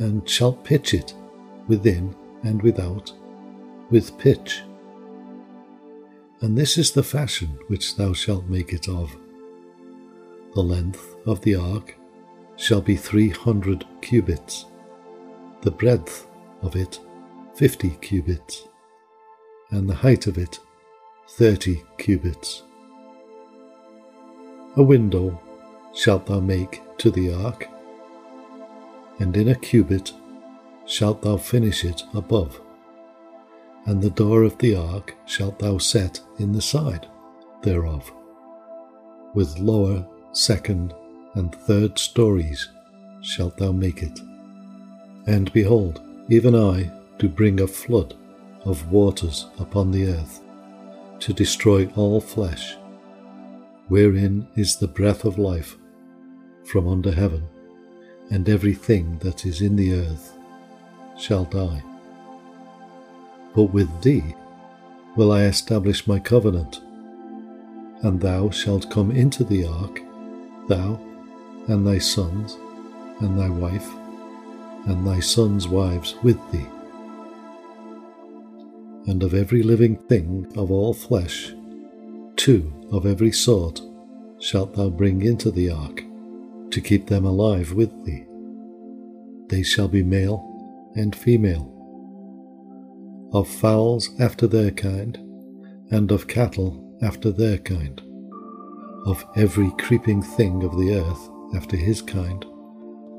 and 0.00 0.28
shalt 0.28 0.64
pitch 0.64 0.92
it 0.92 1.14
within 1.68 2.16
and 2.42 2.60
without 2.62 3.12
with 3.90 4.18
pitch. 4.18 4.62
And 6.42 6.58
this 6.58 6.76
is 6.76 6.90
the 6.90 7.04
fashion 7.04 7.56
which 7.68 7.96
thou 7.96 8.12
shalt 8.12 8.46
make 8.48 8.72
it 8.72 8.88
of. 8.88 9.14
The 10.54 10.62
length 10.62 11.14
of 11.24 11.40
the 11.42 11.54
ark 11.54 11.94
shall 12.56 12.80
be 12.80 12.96
three 12.96 13.28
hundred 13.30 13.86
cubits, 14.00 14.66
the 15.62 15.70
breadth 15.70 16.26
of 16.60 16.76
it 16.76 16.98
fifty 17.54 17.90
cubits, 18.00 18.66
and 19.70 19.88
the 19.88 19.94
height 19.94 20.26
of 20.26 20.36
it 20.36 20.58
thirty 21.28 21.84
cubits. 21.96 22.64
A 24.76 24.82
window 24.82 25.40
shalt 25.94 26.26
thou 26.26 26.40
make 26.40 26.82
to 26.98 27.10
the 27.10 27.32
ark, 27.32 27.68
and 29.20 29.36
in 29.36 29.48
a 29.48 29.54
cubit 29.54 30.12
shalt 30.86 31.22
thou 31.22 31.36
finish 31.36 31.84
it 31.84 32.02
above, 32.14 32.60
and 33.86 34.00
the 34.00 34.10
door 34.10 34.42
of 34.42 34.56
the 34.58 34.74
ark 34.74 35.14
shalt 35.26 35.58
thou 35.58 35.78
set 35.78 36.20
in 36.38 36.52
the 36.52 36.62
side 36.62 37.08
thereof, 37.62 38.10
with 39.34 39.58
lower, 39.58 40.04
second, 40.32 40.94
and 41.34 41.54
third 41.54 41.98
stories 41.98 42.68
shalt 43.22 43.56
thou 43.56 43.72
make 43.72 44.02
it. 44.02 44.18
And 45.26 45.52
behold, 45.52 46.00
even 46.28 46.54
I 46.54 46.90
do 47.18 47.28
bring 47.28 47.60
a 47.60 47.66
flood 47.66 48.14
of 48.64 48.90
waters 48.90 49.46
upon 49.58 49.90
the 49.90 50.06
earth, 50.06 50.40
to 51.20 51.32
destroy 51.32 51.86
all 51.94 52.20
flesh 52.20 52.76
wherein 53.88 54.48
is 54.56 54.76
the 54.76 54.88
breath 54.88 55.24
of 55.24 55.38
life 55.38 55.76
from 56.64 56.88
under 56.88 57.12
heaven, 57.12 57.46
and 58.30 58.48
everything 58.48 59.18
that 59.18 59.44
is 59.44 59.60
in 59.60 59.76
the 59.76 59.92
earth 59.92 60.32
shall 61.18 61.44
die. 61.44 61.82
But 63.54 63.64
with 63.64 64.02
thee 64.02 64.34
will 65.16 65.32
I 65.32 65.44
establish 65.44 66.06
my 66.06 66.18
covenant, 66.18 66.80
and 68.02 68.20
thou 68.20 68.50
shalt 68.50 68.90
come 68.90 69.10
into 69.10 69.44
the 69.44 69.66
ark, 69.66 70.00
thou 70.68 71.00
and 71.68 71.86
thy 71.86 71.98
sons, 71.98 72.56
and 73.20 73.38
thy 73.38 73.48
wife, 73.48 73.88
and 74.86 75.06
thy 75.06 75.20
sons' 75.20 75.68
wives 75.68 76.16
with 76.22 76.38
thee. 76.50 76.66
And 79.06 79.22
of 79.22 79.34
every 79.34 79.62
living 79.62 79.96
thing 79.96 80.50
of 80.56 80.70
all 80.70 80.94
flesh, 80.94 81.52
two 82.36 82.72
of 82.90 83.06
every 83.06 83.32
sort 83.32 83.80
shalt 84.38 84.74
thou 84.74 84.88
bring 84.88 85.22
into 85.22 85.50
the 85.50 85.70
ark, 85.70 86.02
to 86.70 86.80
keep 86.80 87.06
them 87.06 87.24
alive 87.24 87.72
with 87.72 88.04
thee. 88.04 88.24
They 89.48 89.62
shall 89.62 89.88
be 89.88 90.02
male 90.02 90.92
and 90.96 91.14
female. 91.14 91.81
Of 93.32 93.48
fowls 93.48 94.10
after 94.20 94.46
their 94.46 94.70
kind, 94.70 95.16
and 95.90 96.10
of 96.10 96.28
cattle 96.28 96.98
after 97.00 97.32
their 97.32 97.56
kind. 97.56 97.98
Of 99.06 99.24
every 99.36 99.70
creeping 99.78 100.22
thing 100.22 100.62
of 100.62 100.76
the 100.76 101.00
earth 101.00 101.30
after 101.56 101.76
his 101.76 102.02
kind, 102.02 102.44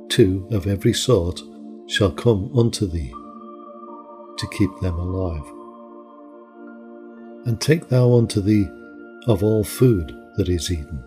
two 0.10 0.48
of 0.52 0.68
every 0.68 0.94
sort 0.94 1.42
shall 1.88 2.12
come 2.12 2.52
unto 2.56 2.86
thee, 2.86 3.12
to 4.38 4.48
keep 4.56 4.70
them 4.82 5.00
alive. 5.00 5.46
And 7.48 7.60
take 7.60 7.90
thou 7.90 8.14
unto 8.14 8.40
thee 8.40 8.68
of 9.26 9.44
all 9.44 9.64
food 9.64 10.16
that 10.38 10.48
is 10.48 10.72
eaten, 10.72 11.04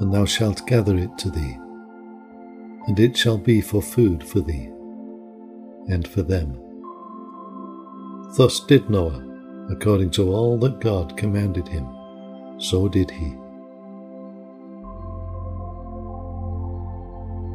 and 0.00 0.12
thou 0.12 0.24
shalt 0.24 0.66
gather 0.66 0.96
it 0.96 1.18
to 1.18 1.30
thee, 1.30 1.56
and 2.86 2.98
it 2.98 3.14
shall 3.14 3.38
be 3.38 3.60
for 3.60 3.82
food 3.82 4.26
for 4.26 4.40
thee, 4.40 4.70
and 5.88 6.08
for 6.08 6.22
them. 6.22 6.63
Thus 8.36 8.58
did 8.58 8.90
Noah, 8.90 9.22
according 9.70 10.10
to 10.12 10.32
all 10.32 10.58
that 10.58 10.80
God 10.80 11.16
commanded 11.16 11.68
him, 11.68 11.86
so 12.58 12.88
did 12.88 13.08
he. 13.08 13.36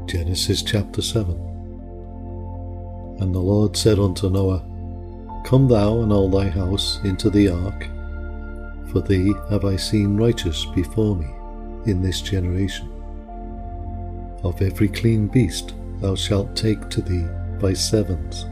Genesis 0.06 0.63
chapter 0.63 1.02
7 1.02 1.36
And 3.20 3.36
the 3.36 3.39
Lord 3.39 3.76
said 3.76 4.00
unto 4.00 4.30
Noah, 4.30 4.63
Come 5.44 5.68
thou 5.68 6.00
and 6.00 6.13
all 6.13 6.30
thy 6.30 6.48
house 6.48 7.02
into 7.04 7.30
the 7.30 7.50
ark, 7.50 7.84
for 8.89 9.02
thee 9.02 9.34
have 9.50 9.65
I 9.65 9.76
seen 9.76 10.15
righteous 10.15 10.63
before 10.63 11.13
me 11.13 11.28
in 11.92 12.02
this 12.02 12.22
generation. 12.22 12.89
Of 14.44 14.62
every 14.62 14.88
clean 14.88 15.28
beast 15.28 15.74
thou 16.00 16.15
shalt 16.15 16.56
take 16.56 16.89
to 16.89 17.02
thee 17.02 17.28
by 17.60 17.74
sevens, 17.74 18.46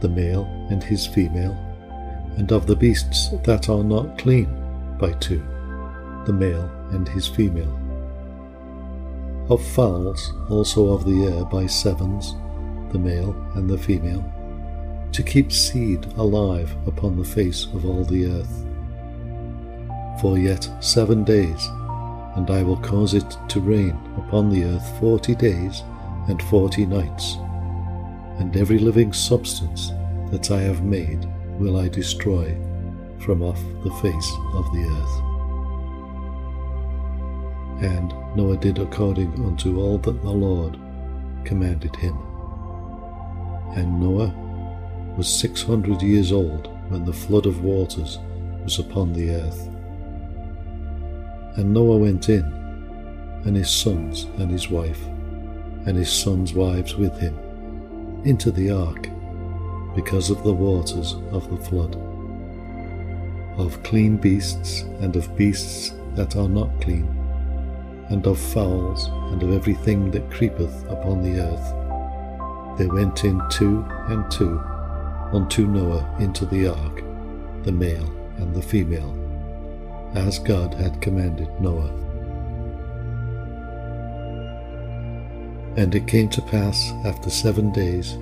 the 0.00 0.08
male 0.08 0.44
and 0.70 0.82
his 0.82 1.06
female, 1.06 1.56
and 2.36 2.52
of 2.52 2.66
the 2.66 2.76
beasts 2.76 3.28
that 3.44 3.68
are 3.68 3.84
not 3.84 4.18
clean 4.18 4.48
by 4.98 5.12
two, 5.14 5.42
the 6.26 6.32
male 6.32 6.70
and 6.90 7.08
his 7.08 7.26
female. 7.26 7.76
Of 9.48 9.64
fowls 9.64 10.32
also 10.48 10.92
of 10.92 11.04
the 11.04 11.24
air 11.24 11.44
by 11.44 11.66
sevens, 11.66 12.34
the 12.92 12.98
male 12.98 13.34
and 13.54 13.68
the 13.68 13.78
female, 13.78 14.24
to 15.12 15.22
keep 15.22 15.52
seed 15.52 16.06
alive 16.16 16.74
upon 16.86 17.16
the 17.16 17.24
face 17.24 17.66
of 17.66 17.84
all 17.84 18.04
the 18.04 18.26
earth 18.26 18.66
for 20.20 20.36
yet 20.38 20.68
seven 20.80 21.24
days, 21.24 21.66
and 22.36 22.50
I 22.50 22.62
will 22.62 22.76
cause 22.76 23.14
it 23.14 23.36
to 23.48 23.60
rain 23.60 23.98
upon 24.18 24.50
the 24.50 24.64
earth 24.64 24.98
forty 25.00 25.34
days 25.34 25.82
and 26.28 26.40
forty 26.42 26.84
nights, 26.84 27.36
and 28.40 28.56
every 28.56 28.78
living 28.78 29.12
substance 29.12 29.92
that 30.30 30.50
I 30.50 30.60
have 30.62 30.82
made 30.82 31.28
will 31.58 31.76
I 31.76 31.88
destroy 31.88 32.56
from 33.18 33.42
off 33.42 33.62
the 33.84 33.92
face 34.02 34.32
of 34.54 34.64
the 34.72 34.84
earth. 34.98 35.16
And 37.84 38.14
Noah 38.34 38.56
did 38.56 38.78
according 38.78 39.34
unto 39.44 39.78
all 39.78 39.98
that 39.98 40.22
the 40.22 40.30
Lord 40.30 40.78
commanded 41.44 41.94
him. 41.96 42.16
And 43.76 44.00
Noah 44.00 44.34
was 45.16 45.28
six 45.28 45.62
hundred 45.62 46.00
years 46.00 46.32
old 46.32 46.68
when 46.90 47.04
the 47.04 47.12
flood 47.12 47.44
of 47.44 47.62
waters 47.62 48.18
was 48.64 48.78
upon 48.78 49.12
the 49.12 49.30
earth. 49.30 49.68
And 51.56 51.74
Noah 51.74 51.98
went 51.98 52.30
in, 52.30 52.44
and 53.44 53.54
his 53.54 53.70
sons 53.70 54.24
and 54.38 54.50
his 54.50 54.70
wife, 54.70 55.02
and 55.86 55.96
his 55.96 56.10
sons' 56.10 56.54
wives 56.54 56.94
with 56.96 57.18
him, 57.18 57.36
into 58.24 58.50
the 58.50 58.70
ark, 58.70 59.08
because 59.94 60.30
of 60.30 60.42
the 60.44 60.52
waters 60.52 61.14
of 61.32 61.50
the 61.50 61.56
flood. 61.56 61.96
Of 63.58 63.82
clean 63.82 64.16
beasts, 64.16 64.82
and 65.00 65.16
of 65.16 65.36
beasts 65.36 65.92
that 66.14 66.36
are 66.36 66.48
not 66.48 66.80
clean, 66.80 67.06
and 68.08 68.26
of 68.26 68.38
fowls, 68.38 69.08
and 69.32 69.42
of 69.42 69.52
everything 69.52 70.10
that 70.10 70.30
creepeth 70.30 70.84
upon 70.88 71.22
the 71.22 71.40
earth. 71.40 72.78
They 72.78 72.86
went 72.86 73.24
in 73.24 73.40
two 73.50 73.84
and 74.08 74.30
two 74.30 74.58
unto 75.32 75.66
Noah 75.66 76.16
into 76.18 76.46
the 76.46 76.68
ark, 76.68 77.02
the 77.64 77.72
male 77.72 78.10
and 78.38 78.54
the 78.54 78.62
female 78.62 79.20
as 80.14 80.38
God 80.38 80.74
had 80.74 81.00
commanded 81.00 81.48
Noah. 81.60 82.09
And 85.80 85.94
it 85.94 86.06
came 86.06 86.28
to 86.28 86.42
pass 86.42 86.92
after 87.06 87.30
seven 87.30 87.72
days 87.72 88.18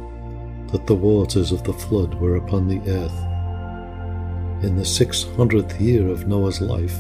that 0.71 0.87
the 0.87 0.95
waters 0.95 1.51
of 1.51 1.65
the 1.65 1.73
flood 1.73 2.15
were 2.15 2.37
upon 2.37 2.69
the 2.69 2.79
earth. 2.89 3.19
In 4.65 4.77
the 4.77 4.85
six 4.85 5.25
hundredth 5.37 5.81
year 5.81 6.07
of 6.09 6.29
Noah's 6.29 6.61
life, 6.61 6.97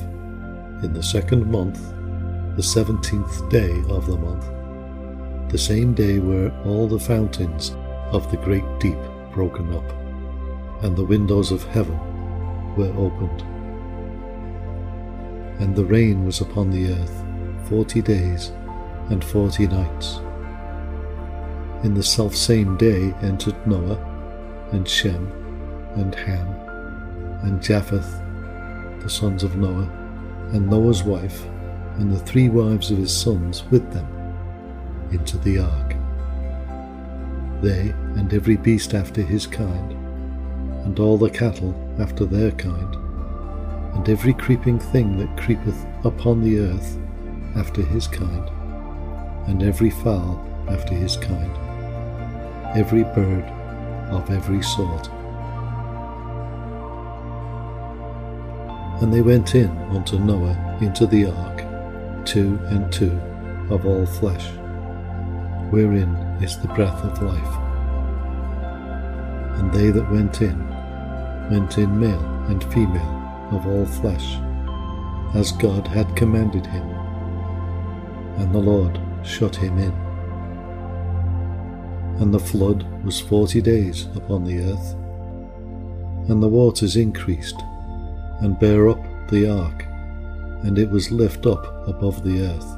in 0.82 0.92
the 0.92 1.02
second 1.02 1.48
month, 1.48 1.78
the 2.56 2.62
seventeenth 2.64 3.48
day 3.50 3.70
of 3.88 4.08
the 4.08 4.16
month, 4.16 4.46
the 5.52 5.58
same 5.58 5.94
day 5.94 6.18
were 6.18 6.52
all 6.64 6.88
the 6.88 6.98
fountains 6.98 7.76
of 8.10 8.28
the 8.32 8.38
great 8.38 8.66
deep 8.80 8.98
broken 9.32 9.72
up, 9.72 9.88
and 10.82 10.96
the 10.96 11.04
windows 11.04 11.52
of 11.52 11.62
heaven 11.66 12.00
were 12.74 12.92
opened. 12.98 13.42
And 15.60 15.76
the 15.76 15.84
rain 15.84 16.26
was 16.26 16.40
upon 16.40 16.70
the 16.70 16.94
earth 16.94 17.24
forty 17.68 18.02
days 18.02 18.50
and 19.08 19.22
forty 19.22 19.68
nights. 19.68 20.18
In 21.84 21.94
the 21.94 22.02
selfsame 22.02 22.76
day 22.76 23.14
entered 23.22 23.54
Noah, 23.64 23.98
and 24.72 24.88
Shem, 24.88 25.30
and 25.94 26.12
Ham, 26.12 26.48
and 27.44 27.62
Japheth, 27.62 28.20
the 29.00 29.08
sons 29.08 29.44
of 29.44 29.56
Noah, 29.56 29.88
and 30.52 30.68
Noah's 30.68 31.04
wife, 31.04 31.46
and 31.98 32.12
the 32.12 32.18
three 32.18 32.48
wives 32.48 32.90
of 32.90 32.98
his 32.98 33.16
sons 33.16 33.62
with 33.70 33.92
them, 33.92 34.06
into 35.12 35.38
the 35.38 35.60
ark. 35.60 35.94
They 37.62 37.94
and 38.16 38.34
every 38.34 38.56
beast 38.56 38.92
after 38.92 39.22
his 39.22 39.46
kind, 39.46 39.92
and 40.84 40.98
all 40.98 41.16
the 41.16 41.30
cattle 41.30 41.76
after 42.00 42.24
their 42.24 42.50
kind, 42.50 42.96
and 43.94 44.08
every 44.08 44.34
creeping 44.34 44.80
thing 44.80 45.16
that 45.18 45.36
creepeth 45.36 45.86
upon 46.04 46.42
the 46.42 46.58
earth 46.58 46.98
after 47.54 47.82
his 47.82 48.08
kind, 48.08 48.48
and 49.46 49.62
every 49.62 49.90
fowl 49.90 50.44
after 50.68 50.92
his 50.92 51.16
kind, 51.16 51.67
every 52.76 53.04
bird 53.04 53.44
of 54.10 54.30
every 54.30 54.62
sort. 54.62 55.08
And 59.00 59.12
they 59.12 59.22
went 59.22 59.54
in 59.54 59.70
unto 59.94 60.18
Noah 60.18 60.78
into 60.80 61.06
the 61.06 61.26
ark, 61.26 61.64
two 62.26 62.58
and 62.66 62.92
two 62.92 63.18
of 63.70 63.86
all 63.86 64.04
flesh, 64.06 64.46
wherein 65.70 66.14
is 66.42 66.58
the 66.58 66.68
breath 66.68 67.04
of 67.04 67.22
life. 67.22 67.58
And 69.58 69.72
they 69.72 69.90
that 69.90 70.10
went 70.10 70.42
in, 70.42 70.58
went 71.50 71.78
in 71.78 71.98
male 71.98 72.24
and 72.48 72.62
female 72.72 73.48
of 73.52 73.66
all 73.66 73.86
flesh, 73.86 74.36
as 75.34 75.52
God 75.52 75.86
had 75.86 76.16
commanded 76.16 76.66
him. 76.66 76.88
And 78.38 78.54
the 78.54 78.58
Lord 78.58 79.00
shut 79.22 79.56
him 79.56 79.78
in. 79.78 80.07
And 82.20 82.34
the 82.34 82.40
flood 82.40 82.84
was 83.04 83.20
forty 83.20 83.60
days 83.60 84.06
upon 84.16 84.44
the 84.44 84.58
earth, 84.58 84.94
and 86.28 86.42
the 86.42 86.48
waters 86.48 86.96
increased, 86.96 87.60
and 88.40 88.58
bare 88.58 88.88
up 88.88 89.02
the 89.30 89.48
ark, 89.48 89.84
and 90.64 90.78
it 90.78 90.90
was 90.90 91.12
lift 91.12 91.46
up 91.46 91.64
above 91.86 92.24
the 92.24 92.42
earth. 92.42 92.74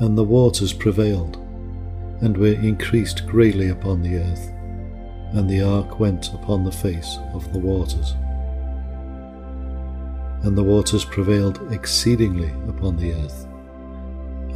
And 0.00 0.16
the 0.16 0.24
waters 0.24 0.72
prevailed, 0.72 1.36
and 2.20 2.36
were 2.36 2.46
increased 2.46 3.26
greatly 3.26 3.68
upon 3.70 4.02
the 4.02 4.18
earth, 4.18 4.52
and 5.32 5.50
the 5.50 5.62
ark 5.62 5.98
went 5.98 6.32
upon 6.32 6.62
the 6.62 6.70
face 6.70 7.18
of 7.34 7.52
the 7.52 7.58
waters. 7.58 8.14
And 10.44 10.56
the 10.56 10.62
waters 10.62 11.04
prevailed 11.04 11.72
exceedingly 11.72 12.52
upon 12.68 12.96
the 12.96 13.12
earth, 13.14 13.45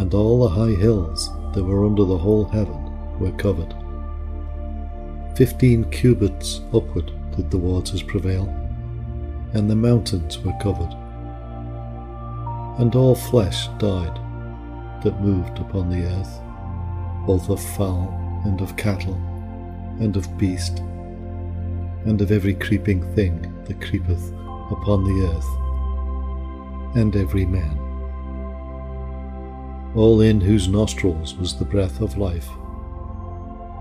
and 0.00 0.14
all 0.14 0.40
the 0.40 0.48
high 0.48 0.80
hills 0.80 1.30
that 1.52 1.62
were 1.62 1.84
under 1.84 2.04
the 2.04 2.16
whole 2.16 2.46
heaven 2.46 3.18
were 3.18 3.32
covered. 3.32 3.74
Fifteen 5.36 5.84
cubits 5.90 6.62
upward 6.72 7.12
did 7.36 7.50
the 7.50 7.58
waters 7.58 8.02
prevail, 8.02 8.48
and 9.52 9.68
the 9.68 9.76
mountains 9.76 10.38
were 10.38 10.54
covered. 10.62 10.90
And 12.80 12.94
all 12.94 13.14
flesh 13.14 13.68
died 13.78 14.18
that 15.04 15.20
moved 15.20 15.58
upon 15.58 15.90
the 15.90 16.06
earth, 16.06 16.40
both 17.26 17.50
of 17.50 17.62
fowl 17.76 18.42
and 18.46 18.62
of 18.62 18.78
cattle, 18.78 19.20
and 20.00 20.16
of 20.16 20.38
beast, 20.38 20.78
and 22.06 22.22
of 22.22 22.32
every 22.32 22.54
creeping 22.54 23.02
thing 23.14 23.42
that 23.64 23.82
creepeth 23.82 24.32
upon 24.70 25.04
the 25.04 25.28
earth, 25.28 26.96
and 26.96 27.14
every 27.14 27.44
man 27.44 27.79
all 29.94 30.20
in 30.20 30.40
whose 30.40 30.68
nostrils 30.68 31.34
was 31.34 31.56
the 31.56 31.64
breath 31.64 32.00
of 32.00 32.16
life, 32.16 32.48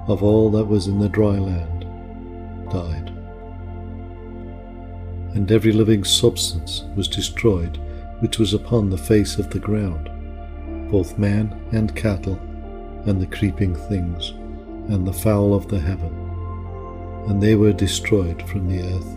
of 0.07 0.23
all 0.23 0.49
that 0.49 0.65
was 0.65 0.87
in 0.87 0.99
the 0.99 1.09
dry 1.09 1.37
land, 1.37 1.81
died. 2.71 3.09
And 5.35 5.51
every 5.51 5.71
living 5.71 6.03
substance 6.03 6.83
was 6.95 7.07
destroyed 7.07 7.79
which 8.21 8.39
was 8.39 8.53
upon 8.53 8.89
the 8.89 8.97
face 8.97 9.37
of 9.37 9.51
the 9.51 9.59
ground, 9.59 10.09
both 10.91 11.19
man 11.19 11.55
and 11.71 11.95
cattle, 11.95 12.39
and 13.05 13.21
the 13.21 13.27
creeping 13.27 13.75
things, 13.75 14.31
and 14.91 15.07
the 15.07 15.13
fowl 15.13 15.53
of 15.53 15.67
the 15.67 15.79
heaven, 15.79 16.13
and 17.27 17.41
they 17.41 17.55
were 17.55 17.71
destroyed 17.71 18.41
from 18.49 18.67
the 18.67 18.81
earth. 18.81 19.15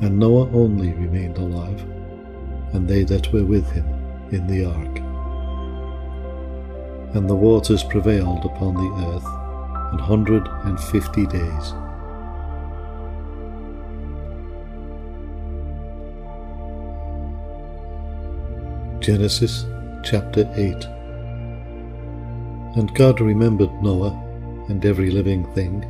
And 0.00 0.18
Noah 0.18 0.50
only 0.52 0.94
remained 0.94 1.36
alive, 1.36 1.82
and 2.72 2.88
they 2.88 3.04
that 3.04 3.32
were 3.32 3.44
with 3.44 3.70
him 3.70 3.86
in 4.30 4.46
the 4.46 4.64
ark 4.64 5.07
and 7.14 7.28
the 7.28 7.34
waters 7.34 7.82
prevailed 7.82 8.44
upon 8.44 8.74
the 8.74 9.06
earth 9.08 9.26
an 9.92 9.98
hundred 9.98 10.46
and 10.64 10.78
fifty 10.78 11.26
days. 11.26 11.72
Genesis 19.00 19.64
chapter 20.04 20.46
8 20.54 20.84
And 22.76 22.94
God 22.94 23.22
remembered 23.22 23.72
Noah 23.82 24.12
and 24.68 24.84
every 24.84 25.10
living 25.10 25.50
thing, 25.54 25.84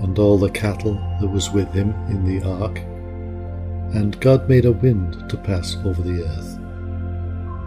and 0.00 0.16
all 0.16 0.38
the 0.38 0.50
cattle 0.50 0.94
that 1.20 1.26
was 1.26 1.50
with 1.50 1.72
him 1.72 1.90
in 2.08 2.24
the 2.24 2.48
ark. 2.48 2.78
And 3.96 4.20
God 4.20 4.48
made 4.48 4.64
a 4.64 4.70
wind 4.70 5.28
to 5.28 5.36
pass 5.36 5.76
over 5.84 6.02
the 6.02 6.22
earth, 6.22 6.56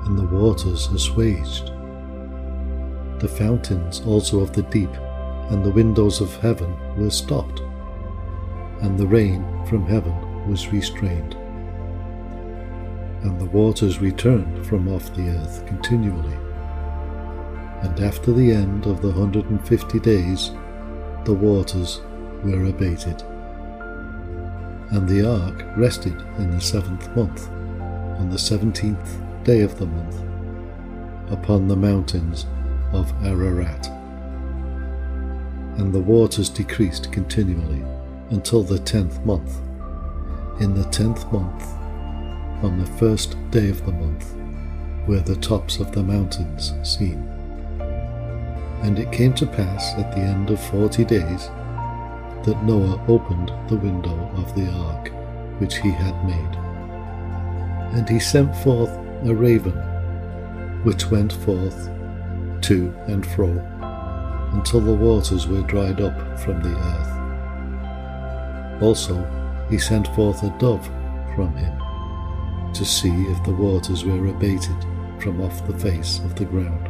and 0.08 0.17
the 0.17 0.28
waters 0.28 0.88
assuaged 0.88 1.71
the 3.23 3.29
fountains 3.29 4.01
also 4.05 4.41
of 4.41 4.51
the 4.51 4.63
deep 4.63 4.93
and 5.49 5.63
the 5.63 5.71
windows 5.71 6.19
of 6.19 6.36
heaven 6.41 6.75
were 6.97 7.09
stopped, 7.09 7.62
and 8.81 8.99
the 8.99 9.07
rain 9.07 9.45
from 9.65 9.88
heaven 9.88 10.13
was 10.49 10.73
restrained. 10.73 11.33
And 13.23 13.39
the 13.39 13.45
waters 13.45 14.01
returned 14.01 14.67
from 14.67 14.89
off 14.89 15.15
the 15.15 15.29
earth 15.29 15.65
continually. 15.65 16.36
And 17.81 17.97
after 18.01 18.33
the 18.33 18.51
end 18.51 18.88
of 18.88 19.01
the 19.01 19.13
hundred 19.13 19.49
and 19.49 19.65
fifty 19.65 20.01
days, 20.01 20.51
the 21.23 21.33
waters 21.33 22.01
were 22.43 22.65
abated. 22.65 23.21
And 24.91 25.07
the 25.07 25.25
ark 25.25 25.63
rested 25.77 26.21
in 26.39 26.51
the 26.51 26.59
seventh 26.59 27.07
month, 27.15 27.47
on 28.19 28.29
the 28.29 28.38
seventeenth 28.38 29.17
day 29.45 29.62
of 29.62 29.79
the 29.79 29.86
month, 29.86 30.21
upon 31.31 31.69
the 31.69 31.77
mountains 31.77 32.47
of 32.93 33.12
Ararat. 33.25 33.88
And 35.77 35.91
the 35.91 35.99
waters 35.99 36.49
decreased 36.49 37.12
continually 37.12 37.84
until 38.29 38.63
the 38.63 38.79
tenth 38.79 39.23
month. 39.25 39.60
In 40.60 40.75
the 40.75 40.86
tenth 40.86 41.32
month, 41.32 41.63
on 42.63 42.79
the 42.79 42.91
first 42.97 43.36
day 43.51 43.69
of 43.69 43.86
the 43.86 43.91
month, 43.91 44.36
were 45.08 45.19
the 45.19 45.36
tops 45.36 45.79
of 45.79 45.91
the 45.91 46.03
mountains 46.03 46.73
seen. 46.84 47.27
And 48.84 48.99
it 48.99 49.12
came 49.12 49.34
to 49.36 49.45
pass 49.45 49.93
at 49.97 50.12
the 50.12 50.21
end 50.21 50.49
of 50.49 50.60
forty 50.60 51.03
days 51.03 51.47
that 52.45 52.63
Noah 52.63 53.03
opened 53.08 53.51
the 53.69 53.77
window 53.77 54.29
of 54.36 54.53
the 54.56 54.69
ark 54.69 55.10
which 55.60 55.77
he 55.77 55.91
had 55.91 56.25
made. 56.25 56.56
And 57.97 58.08
he 58.10 58.19
sent 58.19 58.56
forth 58.58 58.91
a 59.25 59.34
raven, 59.34 59.77
which 60.84 61.10
went 61.10 61.32
forth 61.32 61.89
to 62.63 62.93
and 63.08 63.26
fro, 63.26 63.49
until 64.54 64.82
the 64.82 64.93
waters 64.93 65.47
were 65.47 65.62
dried 65.63 66.02
up 66.02 66.39
from 66.39 66.62
the 66.62 66.76
earth. 66.76 67.13
Also, 68.82 69.15
he 69.69 69.78
sent 69.78 70.08
forth 70.15 70.43
a 70.43 70.49
dove 70.60 70.86
from 71.36 71.56
him, 71.56 71.78
to 72.73 72.84
see 72.86 73.23
if 73.28 73.43
the 73.43 73.54
waters 73.54 74.04
were 74.06 74.28
abated 74.28 74.76
from 75.19 75.41
off 75.41 75.65
the 75.67 75.78
face 75.78 76.19
of 76.19 76.36
the 76.36 76.45
ground. 76.45 76.89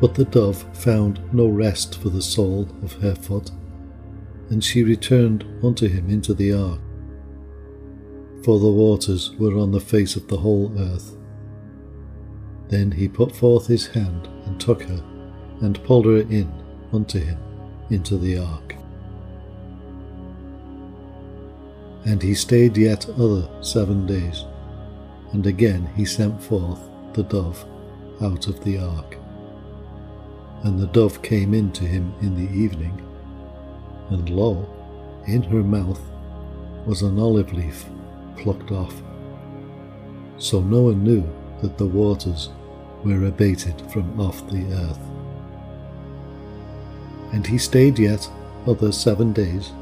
But 0.00 0.14
the 0.14 0.24
dove 0.24 0.64
found 0.76 1.20
no 1.32 1.48
rest 1.48 1.98
for 2.00 2.08
the 2.08 2.22
sole 2.22 2.68
of 2.82 2.94
her 2.94 3.14
foot, 3.14 3.50
and 4.48 4.64
she 4.64 4.82
returned 4.82 5.44
unto 5.62 5.88
him 5.88 6.08
into 6.08 6.32
the 6.34 6.52
ark. 6.52 6.80
For 8.42 8.58
the 8.58 8.70
waters 8.70 9.32
were 9.38 9.58
on 9.58 9.70
the 9.72 9.80
face 9.80 10.16
of 10.16 10.26
the 10.28 10.38
whole 10.38 10.72
earth, 10.78 11.16
then 12.70 12.92
he 12.92 13.08
put 13.08 13.34
forth 13.34 13.66
his 13.66 13.88
hand 13.88 14.28
and 14.46 14.58
took 14.60 14.82
her, 14.84 15.02
and 15.60 15.82
pulled 15.84 16.06
her 16.06 16.18
in 16.18 16.50
unto 16.92 17.18
him 17.18 17.36
into 17.90 18.16
the 18.16 18.38
ark. 18.38 18.76
And 22.04 22.22
he 22.22 22.34
stayed 22.34 22.76
yet 22.76 23.08
other 23.10 23.48
seven 23.60 24.06
days, 24.06 24.44
And 25.32 25.46
again 25.46 25.90
he 25.96 26.04
sent 26.04 26.42
forth 26.42 26.80
the 27.12 27.24
dove 27.24 27.64
out 28.22 28.46
of 28.46 28.62
the 28.64 28.78
ark. 28.78 29.16
And 30.62 30.78
the 30.78 30.86
dove 30.86 31.22
came 31.22 31.54
in 31.54 31.72
to 31.72 31.84
him 31.84 32.14
in 32.22 32.34
the 32.36 32.52
evening, 32.56 33.02
and 34.10 34.28
lo, 34.30 34.68
in 35.26 35.42
her 35.42 35.62
mouth 35.62 36.00
was 36.86 37.02
an 37.02 37.18
olive 37.18 37.52
leaf 37.52 37.84
plucked 38.36 38.70
off. 38.70 39.02
So 40.38 40.60
Noah 40.60 40.94
knew 40.94 41.28
that 41.62 41.76
the 41.76 41.86
waters 41.86 42.50
were 43.04 43.26
abated 43.26 43.80
from 43.90 44.20
off 44.20 44.46
the 44.48 44.64
earth. 44.72 44.98
And 47.32 47.46
he 47.46 47.58
stayed 47.58 47.98
yet 47.98 48.28
other 48.66 48.92
seven 48.92 49.32
days, 49.32 49.72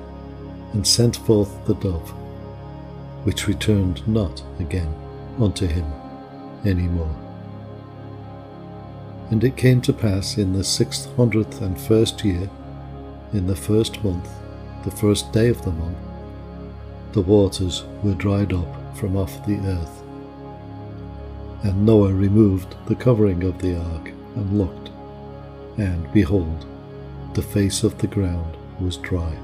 and 0.73 0.87
sent 0.87 1.17
forth 1.17 1.65
the 1.67 1.75
dove, 1.75 2.11
which 3.25 3.49
returned 3.49 4.07
not 4.07 4.43
again 4.61 4.95
unto 5.41 5.67
him 5.67 5.91
any 6.65 6.87
more. 6.87 7.17
And 9.31 9.43
it 9.45 9.57
came 9.57 9.81
to 9.83 9.93
pass 9.93 10.39
in 10.39 10.53
the 10.53 10.65
six 10.65 11.07
hundredth 11.17 11.61
and 11.61 11.81
first 11.81 12.25
year, 12.25 12.49
in 13.33 13.47
the 13.47 13.57
first 13.57 14.03
month, 14.05 14.29
the 14.85 14.91
first 14.91 15.33
day 15.33 15.49
of 15.49 15.63
the 15.65 15.73
month, 15.73 15.99
the 17.13 17.23
waters 17.23 17.85
were 18.03 18.15
dried 18.15 18.53
up 18.53 18.97
from 18.97 19.17
off 19.17 19.45
the 19.47 19.59
earth. 19.67 19.98
And 21.63 21.85
Noah 21.85 22.13
removed 22.13 22.77
the 22.87 22.95
covering 22.95 23.43
of 23.43 23.59
the 23.59 23.77
ark 23.77 24.09
and 24.37 24.59
looked, 24.59 24.91
and 25.77 26.11
behold, 26.13 26.67
the 27.35 27.43
face 27.43 27.83
of 27.83 27.99
the 27.99 28.07
ground 28.07 28.57
was 28.81 28.97
dry. 28.99 29.37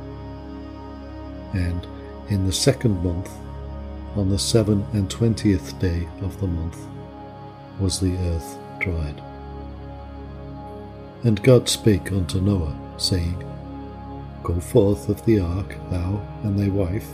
And 1.52 1.86
in 2.28 2.46
the 2.46 2.52
second 2.52 3.02
month, 3.02 3.30
on 4.16 4.28
the 4.28 4.38
seven 4.38 4.86
and 4.92 5.10
twentieth 5.10 5.78
day 5.80 6.08
of 6.22 6.40
the 6.40 6.46
month, 6.46 6.78
was 7.80 7.98
the 7.98 8.16
earth 8.16 8.58
dried. 8.78 9.20
And 11.24 11.42
God 11.42 11.68
spake 11.68 12.12
unto 12.12 12.40
Noah, 12.40 12.76
saying, 12.96 13.42
Go 14.42 14.60
forth 14.60 15.08
of 15.08 15.24
the 15.24 15.40
ark, 15.40 15.74
thou 15.90 16.20
and 16.42 16.58
thy 16.58 16.68
wife, 16.68 17.08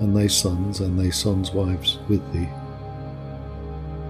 and 0.00 0.14
thy 0.14 0.26
sons 0.26 0.80
and 0.80 0.98
thy 0.98 1.10
sons' 1.10 1.52
wives 1.52 1.98
with 2.08 2.32
thee. 2.32 2.48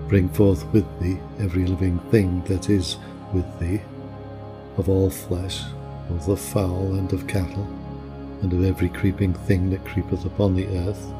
Bring 0.08 0.30
forth 0.30 0.64
with 0.72 0.86
thee 1.00 1.18
every 1.38 1.66
living 1.66 1.98
thing 2.10 2.42
that 2.44 2.70
is 2.70 2.96
with 3.34 3.46
thee, 3.60 3.82
of 4.78 4.88
all 4.88 5.10
flesh, 5.10 5.62
of 6.08 6.40
fowl 6.40 6.94
and 6.94 7.12
of 7.12 7.26
cattle, 7.26 7.68
and 8.40 8.50
of 8.54 8.64
every 8.64 8.88
creeping 8.88 9.34
thing 9.34 9.68
that 9.68 9.84
creepeth 9.84 10.24
upon 10.24 10.54
the 10.54 10.66
earth, 10.78 11.12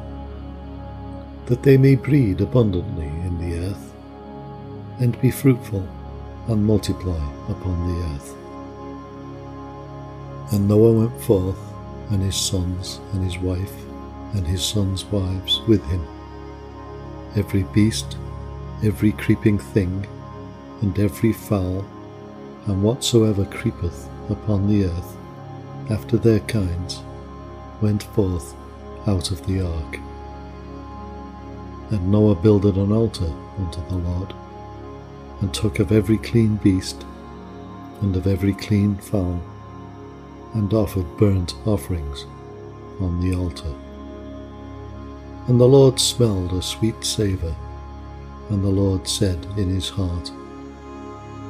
that 1.45 1.61
they 1.61 1.77
may 1.77 1.93
breed 1.93 2.41
abundantly 2.41 3.05
in 3.05 3.37
the 3.37 3.59
earth, 3.67 3.93
and 4.99 5.21
be 5.21 5.29
fruitful 5.29 5.87
and 6.47 6.65
multiply 6.65 7.23
upon 7.47 7.87
the 7.87 8.03
earth. 8.15 8.35
And 10.51 10.67
Noah 10.67 10.93
went 10.93 11.21
forth, 11.21 11.59
and 12.09 12.23
his 12.23 12.35
sons, 12.35 12.99
and 13.13 13.23
his 13.23 13.37
wife, 13.37 13.75
and 14.33 14.47
his 14.47 14.63
sons' 14.63 15.05
wives 15.05 15.61
with 15.67 15.85
him, 15.85 16.03
every 17.35 17.61
beast, 17.71 18.17
every 18.83 19.11
creeping 19.13 19.57
thing, 19.57 20.05
and 20.81 20.97
every 20.99 21.33
fowl, 21.33 21.85
and 22.67 22.81
whatsoever 22.81 23.45
creepeth 23.45 24.09
upon 24.29 24.67
the 24.67 24.85
earth, 24.85 25.17
after 25.89 26.17
their 26.17 26.39
kinds, 26.41 27.01
went 27.81 28.03
forth 28.03 28.55
out 29.07 29.31
of 29.31 29.45
the 29.47 29.61
ark. 29.61 29.99
And 31.91 32.11
Noah 32.11 32.35
builded 32.35 32.75
an 32.75 32.91
altar 32.91 33.31
unto 33.57 33.83
the 33.87 33.95
Lord, 33.95 34.33
and 35.41 35.53
took 35.53 35.79
of 35.79 35.91
every 35.91 36.17
clean 36.17 36.57
beast, 36.57 37.05
and 38.01 38.15
of 38.15 38.27
every 38.27 38.53
clean 38.53 38.95
fowl, 38.97 39.41
and 40.53 40.73
offered 40.73 41.17
burnt 41.17 41.55
offerings 41.65 42.25
on 43.01 43.19
the 43.21 43.35
altar. 43.35 43.73
And 45.47 45.59
the 45.59 45.67
Lord 45.67 45.99
smelled 45.99 46.53
a 46.53 46.61
sweet 46.61 47.03
savour, 47.03 47.55
and 48.49 48.63
the 48.63 48.69
Lord 48.69 49.07
said 49.07 49.45
in 49.57 49.69
his 49.69 49.89
heart, 49.89 50.31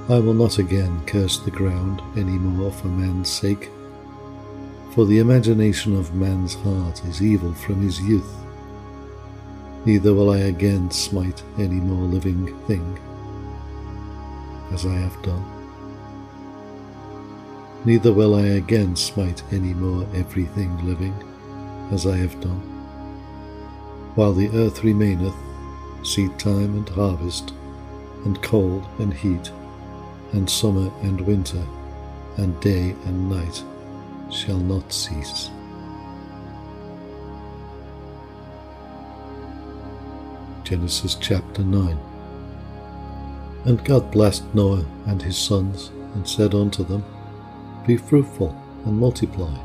I 0.09 0.19
will 0.19 0.33
not 0.33 0.57
again 0.57 1.03
curse 1.05 1.37
the 1.39 1.51
ground 1.51 2.01
any 2.17 2.37
more 2.37 2.71
for 2.71 2.87
man's 2.87 3.29
sake, 3.29 3.69
for 4.91 5.05
the 5.05 5.19
imagination 5.19 5.95
of 5.97 6.15
man's 6.15 6.55
heart 6.55 7.03
is 7.05 7.21
evil 7.21 7.53
from 7.53 7.81
his 7.81 8.01
youth. 8.01 8.33
Neither 9.85 10.13
will 10.13 10.31
I 10.31 10.39
again 10.39 10.91
smite 10.91 11.43
any 11.57 11.79
more 11.79 12.07
living 12.07 12.57
thing, 12.65 12.99
as 14.73 14.85
I 14.85 14.95
have 14.95 15.21
done 15.21 15.59
neither 17.85 18.11
will 18.11 18.35
I 18.35 18.45
again 18.45 18.95
smite 18.95 19.41
any 19.51 19.73
more 19.73 20.05
everything 20.13 20.85
living, 20.85 21.15
as 21.91 22.05
I 22.05 22.17
have 22.17 22.39
done. 22.41 22.61
While 24.15 24.33
the 24.33 24.49
earth 24.49 24.83
remaineth, 24.83 25.35
seed 26.03 26.37
time 26.39 26.75
and 26.75 26.89
harvest, 26.89 27.53
and 28.25 28.41
cold 28.41 28.85
and 28.99 29.13
heat, 29.13 29.51
and 30.33 30.49
summer 30.49 30.91
and 31.01 31.21
winter, 31.21 31.63
and 32.37 32.59
day 32.61 32.95
and 33.05 33.29
night 33.29 33.63
shall 34.31 34.59
not 34.59 34.91
cease. 34.91 35.49
Genesis 40.63 41.15
chapter 41.15 41.63
9 41.63 41.97
And 43.65 43.83
God 43.85 44.11
blessed 44.11 44.43
Noah 44.53 44.85
and 45.07 45.21
his 45.21 45.37
sons, 45.37 45.91
and 46.13 46.27
said 46.27 46.53
unto 46.53 46.83
them, 46.83 47.03
be 47.89 47.97
fruitful 47.97 48.55
and 48.85 48.99
multiply, 48.99 49.57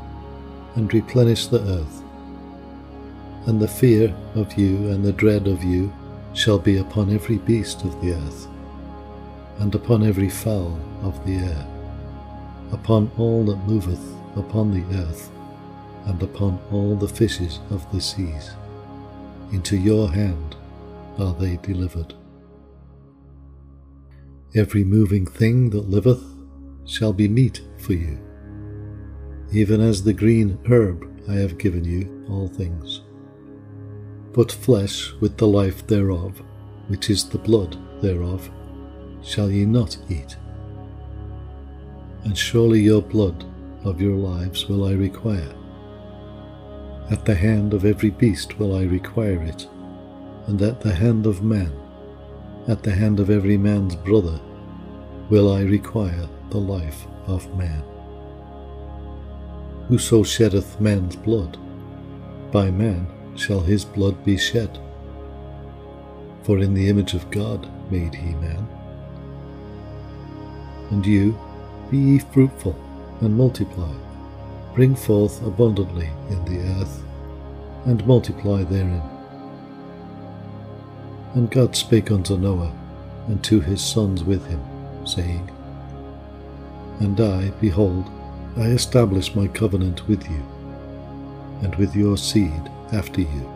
and 0.73 0.91
replenish 0.91 1.45
the 1.45 1.61
earth. 1.61 2.01
And 3.45 3.61
the 3.61 3.67
fear 3.67 4.15
of 4.33 4.57
you 4.57 4.89
and 4.89 5.05
the 5.05 5.13
dread 5.13 5.47
of 5.47 5.63
you 5.63 5.93
shall 6.35 6.59
be 6.59 6.77
upon 6.77 7.09
every 7.09 7.37
beast 7.37 7.83
of 7.83 7.99
the 8.01 8.13
earth, 8.13 8.47
and 9.59 9.73
upon 9.73 10.03
every 10.03 10.29
fowl 10.29 10.77
of 11.01 11.25
the 11.25 11.35
air, 11.35 11.67
upon 12.71 13.09
all 13.17 13.45
that 13.45 13.67
moveth 13.67 14.13
upon 14.35 14.71
the 14.71 14.97
earth, 14.97 15.31
and 16.05 16.21
upon 16.21 16.59
all 16.71 16.95
the 16.95 17.07
fishes 17.07 17.59
of 17.69 17.89
the 17.91 18.01
seas. 18.01 18.51
Into 19.51 19.77
your 19.77 20.11
hand 20.11 20.55
are 21.17 21.33
they 21.33 21.57
delivered. 21.57 22.13
Every 24.53 24.83
moving 24.83 25.25
thing 25.25 25.69
that 25.71 25.89
liveth 25.89 26.23
shall 26.85 27.13
be 27.13 27.27
meat 27.27 27.61
for 27.77 27.93
you. 27.93 28.19
Even 29.51 29.81
as 29.81 30.03
the 30.03 30.13
green 30.13 30.59
herb 30.69 31.09
I 31.29 31.35
have 31.35 31.57
given 31.57 31.85
you 31.85 32.25
all 32.29 32.47
things. 32.47 33.01
But 34.35 34.51
flesh 34.51 35.13
with 35.21 35.37
the 35.37 35.47
life 35.47 35.87
thereof, 35.87 36.41
which 36.89 37.09
is 37.09 37.23
the 37.23 37.37
blood 37.37 37.77
thereof, 38.01 38.49
shall 39.23 39.49
ye 39.49 39.65
not 39.65 39.97
eat. 40.09 40.35
And 42.25 42.37
surely 42.37 42.81
your 42.81 43.01
blood 43.01 43.45
of 43.85 44.01
your 44.01 44.17
lives 44.17 44.67
will 44.67 44.83
I 44.83 44.91
require. 44.91 45.55
At 47.09 47.23
the 47.23 47.35
hand 47.35 47.73
of 47.73 47.85
every 47.85 48.09
beast 48.09 48.59
will 48.59 48.75
I 48.75 48.83
require 48.83 49.41
it, 49.41 49.69
and 50.47 50.61
at 50.61 50.81
the 50.81 50.93
hand 50.93 51.27
of 51.27 51.41
man, 51.41 51.71
at 52.67 52.83
the 52.83 52.91
hand 52.91 53.21
of 53.21 53.29
every 53.29 53.57
man's 53.57 53.95
brother, 53.95 54.41
will 55.29 55.49
I 55.53 55.61
require 55.61 56.27
the 56.49 56.59
life 56.59 57.07
of 57.25 57.47
man. 57.55 57.83
Whoso 59.87 60.23
sheddeth 60.23 60.81
man's 60.81 61.15
blood, 61.15 61.57
by 62.51 62.69
man 62.69 63.14
shall 63.35 63.61
his 63.61 63.85
blood 63.85 64.23
be 64.23 64.37
shed. 64.37 64.79
For 66.43 66.59
in 66.59 66.73
the 66.73 66.89
image 66.89 67.13
of 67.13 67.29
God 67.31 67.67
made 67.91 68.13
he 68.13 68.33
man. 68.35 68.67
And 70.91 71.05
you, 71.05 71.37
be 71.89 71.97
ye 71.97 72.19
fruitful 72.19 72.75
and 73.21 73.35
multiply, 73.35 73.93
bring 74.73 74.95
forth 74.95 75.41
abundantly 75.45 76.09
in 76.29 76.45
the 76.45 76.59
earth, 76.79 77.03
and 77.85 78.05
multiply 78.05 78.63
therein. 78.63 79.01
And 81.33 81.49
God 81.49 81.75
spake 81.75 82.11
unto 82.11 82.37
Noah 82.37 82.73
and 83.27 83.43
to 83.43 83.59
his 83.59 83.83
sons 83.83 84.23
with 84.23 84.45
him, 84.47 84.61
saying, 85.05 85.49
and 86.99 87.19
I, 87.19 87.49
behold, 87.59 88.09
I 88.57 88.67
establish 88.67 89.35
my 89.35 89.47
covenant 89.47 90.07
with 90.07 90.29
you, 90.29 90.41
and 91.61 91.75
with 91.75 91.95
your 91.95 92.17
seed 92.17 92.71
after 92.93 93.21
you, 93.21 93.53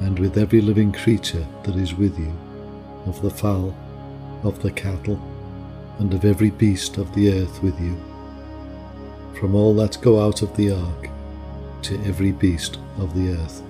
and 0.00 0.18
with 0.18 0.38
every 0.38 0.60
living 0.60 0.92
creature 0.92 1.46
that 1.64 1.76
is 1.76 1.94
with 1.94 2.18
you, 2.18 2.32
of 3.06 3.20
the 3.22 3.30
fowl, 3.30 3.74
of 4.42 4.62
the 4.62 4.70
cattle, 4.70 5.20
and 5.98 6.12
of 6.12 6.24
every 6.24 6.50
beast 6.50 6.98
of 6.98 7.14
the 7.14 7.32
earth 7.32 7.62
with 7.62 7.78
you, 7.80 7.96
from 9.38 9.54
all 9.54 9.74
that 9.74 10.00
go 10.00 10.20
out 10.20 10.42
of 10.42 10.54
the 10.56 10.72
ark 10.72 11.08
to 11.82 11.94
every 12.04 12.32
beast 12.32 12.78
of 12.98 13.14
the 13.14 13.32
earth. 13.32 13.62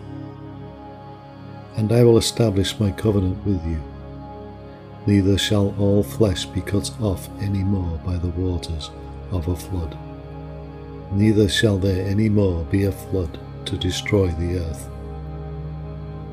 And 1.76 1.92
I 1.92 2.02
will 2.04 2.18
establish 2.18 2.80
my 2.80 2.90
covenant 2.90 3.44
with 3.44 3.64
you. 3.66 3.82
Neither 5.06 5.38
shall 5.38 5.74
all 5.78 6.02
flesh 6.02 6.46
be 6.46 6.60
cut 6.60 6.90
off 7.00 7.28
any 7.40 7.62
more 7.62 7.98
by 7.98 8.16
the 8.16 8.28
waters 8.28 8.90
of 9.30 9.46
a 9.48 9.56
flood. 9.56 9.96
Neither 11.12 11.48
shall 11.48 11.78
there 11.78 12.06
any 12.08 12.28
more 12.28 12.64
be 12.64 12.84
a 12.84 12.92
flood 12.92 13.38
to 13.66 13.76
destroy 13.76 14.28
the 14.28 14.58
earth. 14.58 14.88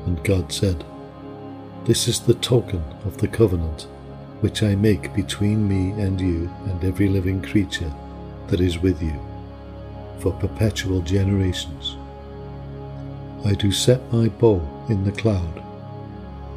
And 0.06 0.22
God 0.24 0.52
said, 0.52 0.84
This 1.84 2.08
is 2.08 2.20
the 2.20 2.34
token 2.34 2.82
of 3.04 3.18
the 3.18 3.28
covenant 3.28 3.86
which 4.40 4.62
I 4.62 4.74
make 4.74 5.14
between 5.14 5.66
me 5.66 5.98
and 6.02 6.20
you 6.20 6.50
and 6.66 6.84
every 6.84 7.08
living 7.08 7.40
creature 7.40 7.90
that 8.48 8.60
is 8.60 8.78
with 8.78 9.02
you, 9.02 9.18
for 10.18 10.32
perpetual 10.32 11.00
generations. 11.00 11.96
I 13.46 13.54
do 13.54 13.72
set 13.72 14.12
my 14.12 14.28
bow 14.28 14.60
in 14.90 15.04
the 15.04 15.12
cloud, 15.12 15.62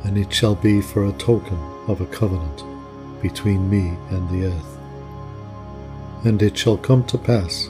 and 0.03 0.17
it 0.17 0.33
shall 0.33 0.55
be 0.55 0.81
for 0.81 1.05
a 1.05 1.13
token 1.13 1.57
of 1.87 2.01
a 2.01 2.05
covenant 2.07 2.63
between 3.21 3.69
me 3.69 3.97
and 4.09 4.29
the 4.29 4.47
earth. 4.47 4.77
And 6.25 6.41
it 6.41 6.57
shall 6.57 6.77
come 6.77 7.05
to 7.05 7.17
pass, 7.17 7.69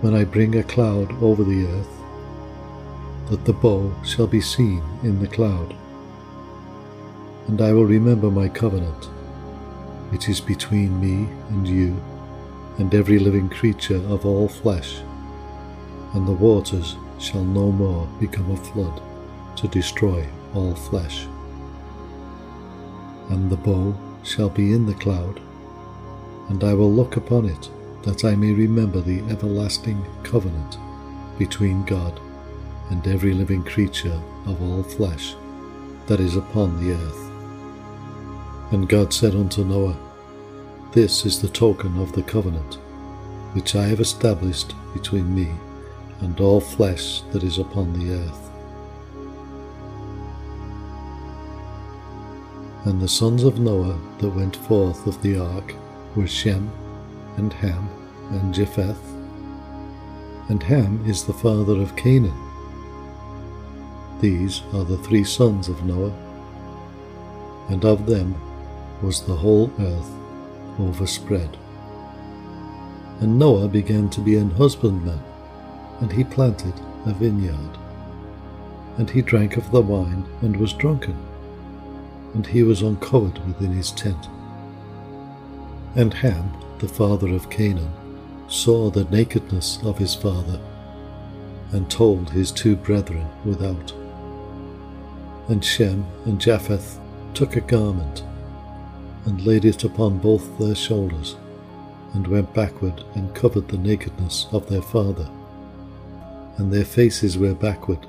when 0.00 0.14
I 0.14 0.24
bring 0.24 0.56
a 0.56 0.64
cloud 0.64 1.12
over 1.22 1.44
the 1.44 1.66
earth, 1.66 1.99
that 3.30 3.44
the 3.44 3.52
bow 3.52 3.94
shall 4.04 4.26
be 4.26 4.40
seen 4.40 4.82
in 5.04 5.20
the 5.20 5.28
cloud. 5.28 5.74
And 7.46 7.62
I 7.62 7.72
will 7.72 7.86
remember 7.86 8.28
my 8.28 8.48
covenant, 8.48 9.08
It 10.12 10.28
is 10.28 10.40
between 10.40 11.00
me 11.00 11.28
and 11.50 11.66
you 11.66 11.96
and 12.78 12.92
every 12.92 13.20
living 13.20 13.48
creature 13.48 14.02
of 14.08 14.26
all 14.26 14.48
flesh, 14.48 14.98
and 16.12 16.26
the 16.26 16.32
waters 16.32 16.96
shall 17.20 17.44
no 17.44 17.70
more 17.70 18.08
become 18.18 18.50
a 18.50 18.56
flood 18.56 19.00
to 19.56 19.68
destroy 19.68 20.26
all 20.52 20.74
flesh. 20.74 21.26
And 23.28 23.48
the 23.48 23.56
bow 23.56 23.94
shall 24.24 24.50
be 24.50 24.72
in 24.72 24.86
the 24.86 24.94
cloud, 24.94 25.40
and 26.48 26.64
I 26.64 26.74
will 26.74 26.92
look 26.92 27.16
upon 27.16 27.44
it, 27.44 27.70
that 28.02 28.24
I 28.24 28.34
may 28.34 28.52
remember 28.52 29.00
the 29.00 29.20
everlasting 29.30 30.04
covenant 30.24 30.78
between 31.38 31.84
God 31.84 32.20
and 32.90 33.06
every 33.06 33.32
living 33.32 33.64
creature 33.64 34.20
of 34.46 34.60
all 34.62 34.82
flesh 34.82 35.34
that 36.06 36.20
is 36.20 36.36
upon 36.36 36.78
the 36.80 36.92
earth. 36.94 37.30
And 38.72 38.88
God 38.88 39.12
said 39.12 39.34
unto 39.34 39.64
Noah, 39.64 39.96
This 40.92 41.24
is 41.24 41.40
the 41.40 41.48
token 41.48 41.98
of 41.98 42.12
the 42.12 42.22
covenant 42.22 42.78
which 43.52 43.74
I 43.74 43.86
have 43.86 44.00
established 44.00 44.74
between 44.92 45.34
me 45.34 45.48
and 46.20 46.38
all 46.40 46.60
flesh 46.60 47.22
that 47.32 47.42
is 47.42 47.58
upon 47.58 47.92
the 47.92 48.14
earth. 48.14 48.50
And 52.84 53.00
the 53.00 53.08
sons 53.08 53.44
of 53.44 53.58
Noah 53.58 53.98
that 54.18 54.30
went 54.30 54.56
forth 54.56 55.06
of 55.06 55.20
the 55.22 55.38
ark 55.38 55.74
were 56.16 56.26
Shem, 56.26 56.70
and 57.36 57.52
Ham, 57.52 57.88
and 58.30 58.54
Japheth. 58.54 59.02
And 60.48 60.62
Ham 60.62 61.04
is 61.06 61.24
the 61.24 61.32
father 61.32 61.80
of 61.80 61.96
Canaan. 61.96 62.49
These 64.20 64.62
are 64.74 64.84
the 64.84 64.98
three 64.98 65.24
sons 65.24 65.68
of 65.68 65.82
Noah, 65.84 66.12
and 67.70 67.84
of 67.86 68.04
them 68.04 68.34
was 69.00 69.22
the 69.22 69.34
whole 69.34 69.72
earth 69.80 70.10
overspread. 70.78 71.56
And 73.20 73.38
Noah 73.38 73.68
began 73.68 74.10
to 74.10 74.20
be 74.20 74.36
an 74.36 74.50
husbandman, 74.50 75.22
and 76.00 76.12
he 76.12 76.24
planted 76.24 76.74
a 77.06 77.14
vineyard. 77.14 77.78
And 78.98 79.08
he 79.08 79.22
drank 79.22 79.56
of 79.56 79.70
the 79.70 79.80
wine 79.80 80.26
and 80.42 80.54
was 80.56 80.74
drunken, 80.74 81.16
and 82.34 82.46
he 82.46 82.62
was 82.62 82.82
uncovered 82.82 83.38
within 83.46 83.72
his 83.72 83.90
tent. 83.90 84.28
And 85.96 86.12
Ham, 86.12 86.52
the 86.78 86.88
father 86.88 87.28
of 87.28 87.48
Canaan, 87.48 87.92
saw 88.48 88.90
the 88.90 89.04
nakedness 89.04 89.78
of 89.82 89.96
his 89.96 90.14
father, 90.14 90.60
and 91.72 91.90
told 91.90 92.28
his 92.28 92.52
two 92.52 92.76
brethren 92.76 93.26
without. 93.46 93.94
And 95.50 95.64
Shem 95.64 96.06
and 96.26 96.40
Japheth 96.40 97.00
took 97.34 97.56
a 97.56 97.60
garment, 97.60 98.22
and 99.24 99.44
laid 99.44 99.64
it 99.64 99.82
upon 99.82 100.18
both 100.18 100.56
their 100.58 100.76
shoulders, 100.76 101.34
and 102.14 102.24
went 102.24 102.54
backward 102.54 103.02
and 103.16 103.34
covered 103.34 103.66
the 103.66 103.76
nakedness 103.76 104.46
of 104.52 104.68
their 104.68 104.80
father. 104.80 105.28
And 106.56 106.72
their 106.72 106.84
faces 106.84 107.36
were 107.36 107.52
backward, 107.54 108.06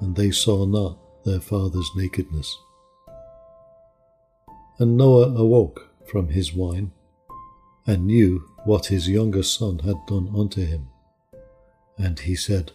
and 0.00 0.14
they 0.14 0.30
saw 0.30 0.66
not 0.66 0.98
their 1.24 1.40
father's 1.40 1.90
nakedness. 1.96 2.54
And 4.78 4.98
Noah 4.98 5.34
awoke 5.34 5.88
from 6.04 6.28
his 6.28 6.52
wine, 6.52 6.92
and 7.86 8.06
knew 8.06 8.44
what 8.66 8.86
his 8.86 9.08
younger 9.08 9.42
son 9.42 9.78
had 9.78 9.96
done 10.06 10.30
unto 10.36 10.62
him. 10.66 10.88
And 11.96 12.18
he 12.18 12.36
said, 12.36 12.72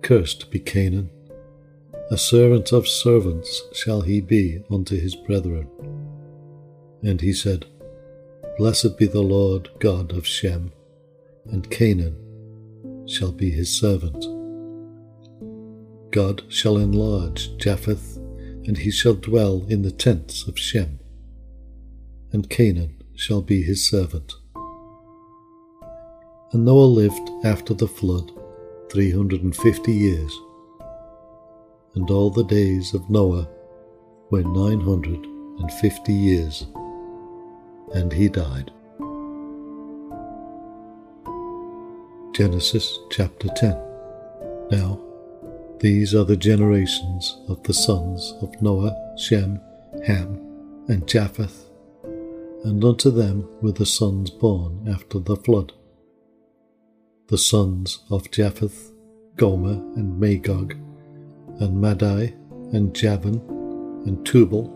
Cursed 0.00 0.50
be 0.50 0.58
Canaan, 0.58 1.10
a 2.10 2.18
servant 2.18 2.70
of 2.72 2.86
servants 2.86 3.62
shall 3.72 4.02
he 4.02 4.20
be 4.20 4.62
unto 4.70 4.98
his 4.98 5.14
brethren. 5.14 5.66
And 7.02 7.20
he 7.20 7.32
said, 7.32 7.64
Blessed 8.58 8.98
be 8.98 9.06
the 9.06 9.22
Lord 9.22 9.70
God 9.80 10.12
of 10.12 10.26
Shem, 10.26 10.72
and 11.46 11.70
Canaan 11.70 13.06
shall 13.08 13.32
be 13.32 13.50
his 13.50 13.74
servant. 13.74 14.22
God 16.10 16.42
shall 16.48 16.76
enlarge 16.76 17.56
Japheth, 17.56 18.18
and 18.66 18.76
he 18.76 18.90
shall 18.90 19.14
dwell 19.14 19.64
in 19.68 19.82
the 19.82 19.90
tents 19.90 20.46
of 20.46 20.58
Shem, 20.58 21.00
and 22.32 22.50
Canaan 22.50 23.02
shall 23.14 23.40
be 23.40 23.62
his 23.62 23.88
servant. 23.88 24.34
And 26.52 26.66
Noah 26.66 26.84
lived 26.84 27.30
after 27.44 27.72
the 27.72 27.88
flood 27.88 28.30
three 28.90 29.10
hundred 29.10 29.42
and 29.42 29.56
fifty 29.56 29.92
years 29.92 30.38
and 31.94 32.10
all 32.10 32.30
the 32.30 32.44
days 32.44 32.94
of 32.94 33.08
Noah 33.08 33.48
were 34.30 34.42
nine 34.42 34.80
hundred 34.80 35.24
and 35.24 35.72
fifty 35.74 36.12
years, 36.12 36.66
and 37.94 38.12
he 38.12 38.28
died. 38.28 38.70
Genesis 42.34 42.98
chapter 43.10 43.46
10 43.46 43.78
Now, 44.72 45.00
these 45.78 46.16
are 46.16 46.24
the 46.24 46.36
generations 46.36 47.38
of 47.48 47.62
the 47.62 47.74
sons 47.74 48.34
of 48.42 48.60
Noah, 48.60 48.96
Shem, 49.16 49.60
Ham, 50.04 50.40
and 50.88 51.06
Japheth, 51.06 51.70
and 52.64 52.82
unto 52.84 53.10
them 53.12 53.48
were 53.62 53.70
the 53.70 53.86
sons 53.86 54.30
born 54.30 54.88
after 54.88 55.20
the 55.20 55.36
flood. 55.36 55.72
The 57.28 57.38
sons 57.38 58.00
of 58.10 58.32
Japheth, 58.32 58.90
Gomer, 59.36 59.80
and 59.94 60.18
Magog, 60.18 60.74
and 61.60 61.80
Madai, 61.80 62.34
and 62.72 62.94
Javan, 62.94 63.40
and 64.06 64.24
Tubal, 64.26 64.70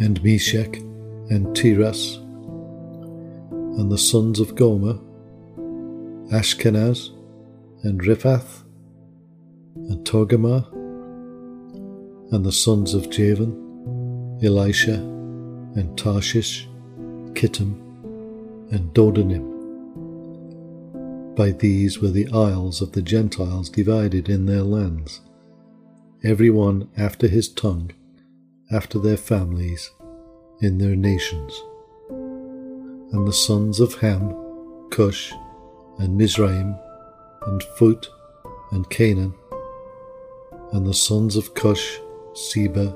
and 0.00 0.22
Meshech, 0.22 0.78
and 1.30 1.54
Tiras, 1.54 2.16
and 3.78 3.90
the 3.90 3.98
sons 3.98 4.40
of 4.40 4.54
Gomer, 4.54 4.98
Ashkenaz, 6.32 7.10
and 7.84 8.00
Riphath, 8.02 8.64
and 9.76 10.04
Togarmah, 10.06 10.72
and 12.32 12.44
the 12.44 12.52
sons 12.52 12.94
of 12.94 13.10
Javan, 13.10 13.52
Elishah, 14.42 14.98
and 15.76 15.96
Tarshish, 15.96 16.68
Kittim, 17.34 17.74
and 18.72 18.92
Dodanim. 18.94 19.46
By 21.36 21.52
these 21.52 22.00
were 22.00 22.08
the 22.08 22.28
isles 22.32 22.80
of 22.80 22.92
the 22.92 23.02
Gentiles 23.02 23.70
divided 23.70 24.28
in 24.28 24.46
their 24.46 24.62
lands, 24.62 25.20
every 26.22 26.50
one 26.50 26.88
after 26.96 27.28
his 27.28 27.48
tongue, 27.48 27.90
after 28.70 28.98
their 28.98 29.16
families, 29.16 29.90
in 30.60 30.78
their 30.78 30.96
nations. 30.96 31.62
And 32.08 33.26
the 33.26 33.32
sons 33.32 33.80
of 33.80 33.94
Ham, 33.94 34.34
Cush, 34.90 35.32
and 35.98 36.16
Mizraim, 36.16 36.76
and 37.46 37.62
Phut, 37.78 38.08
and 38.70 38.88
Canaan, 38.90 39.34
and 40.72 40.86
the 40.86 40.94
sons 40.94 41.36
of 41.36 41.54
Cush, 41.54 41.98
Seba, 42.34 42.94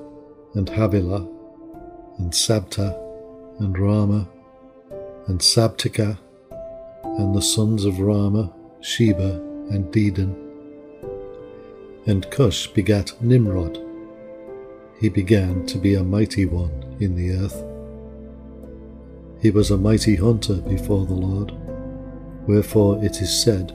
and 0.54 0.68
Havilah, 0.68 1.26
and 2.18 2.32
Sabtah, 2.32 2.94
and 3.58 3.74
Raamah, 3.74 4.28
and 5.26 5.40
Sabtechah, 5.40 6.18
and 7.04 7.34
the 7.34 7.42
sons 7.42 7.84
of 7.84 7.94
Raamah, 7.94 8.52
Sheba, 8.80 9.40
and 9.70 9.92
Dedan 9.92 10.43
and 12.06 12.30
Cush 12.30 12.68
begat 12.68 13.12
Nimrod. 13.20 13.78
He 15.00 15.08
began 15.08 15.66
to 15.66 15.78
be 15.78 15.94
a 15.94 16.04
mighty 16.04 16.46
one 16.46 16.96
in 17.00 17.16
the 17.16 17.32
earth. 17.32 17.64
He 19.40 19.50
was 19.50 19.70
a 19.70 19.76
mighty 19.76 20.16
hunter 20.16 20.56
before 20.56 21.06
the 21.06 21.14
Lord. 21.14 21.52
Wherefore 22.46 23.02
it 23.04 23.20
is 23.20 23.42
said, 23.42 23.72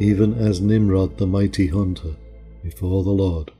even 0.00 0.34
as 0.34 0.60
Nimrod 0.60 1.18
the 1.18 1.26
mighty 1.26 1.68
hunter 1.68 2.16
before 2.62 3.02
the 3.02 3.10
Lord. 3.10 3.52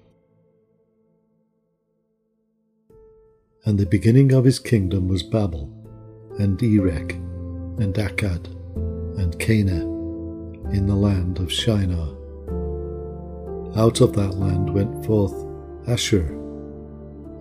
And 3.64 3.78
the 3.78 3.86
beginning 3.86 4.32
of 4.32 4.44
his 4.44 4.58
kingdom 4.58 5.08
was 5.08 5.22
Babel, 5.22 5.70
and 6.38 6.60
Erech, 6.62 7.12
and 7.78 7.94
Accad, 7.94 8.46
and 9.18 9.38
Calneh, 9.38 9.82
in 10.72 10.86
the 10.86 10.94
land 10.94 11.38
of 11.38 11.52
Shinar. 11.52 12.17
Out 13.76 14.00
of 14.00 14.14
that 14.14 14.34
land 14.34 14.72
went 14.72 15.04
forth 15.04 15.34
Asshur, 15.86 16.28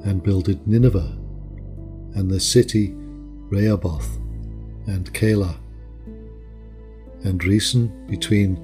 and 0.05 0.21
builded 0.21 0.67
Nineveh, 0.67 1.17
and 2.15 2.29
the 2.29 2.39
city 2.39 2.93
Rehoboth, 3.49 4.17
and 4.87 5.11
Calah, 5.13 5.57
and 7.23 7.39
Resen 7.41 8.07
between 8.07 8.59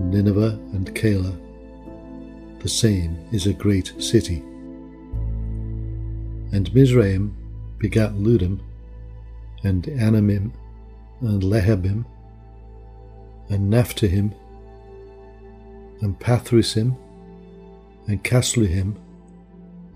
Nineveh 0.00 0.58
and 0.72 0.94
Calah. 0.94 1.38
The 2.60 2.68
same 2.68 3.16
is 3.32 3.46
a 3.46 3.52
great 3.52 3.92
city. 3.98 4.42
And 6.52 6.72
Mizraim 6.74 7.36
begat 7.78 8.14
Ludim, 8.14 8.60
and 9.64 9.84
Anamim, 9.84 10.52
and 11.20 11.42
Lehabim, 11.42 12.04
and 13.48 13.72
Naphtuhim, 13.72 14.34
and 16.02 16.18
Pathrusim, 16.18 16.96
and 18.08 18.22
Casluhim, 18.22 18.96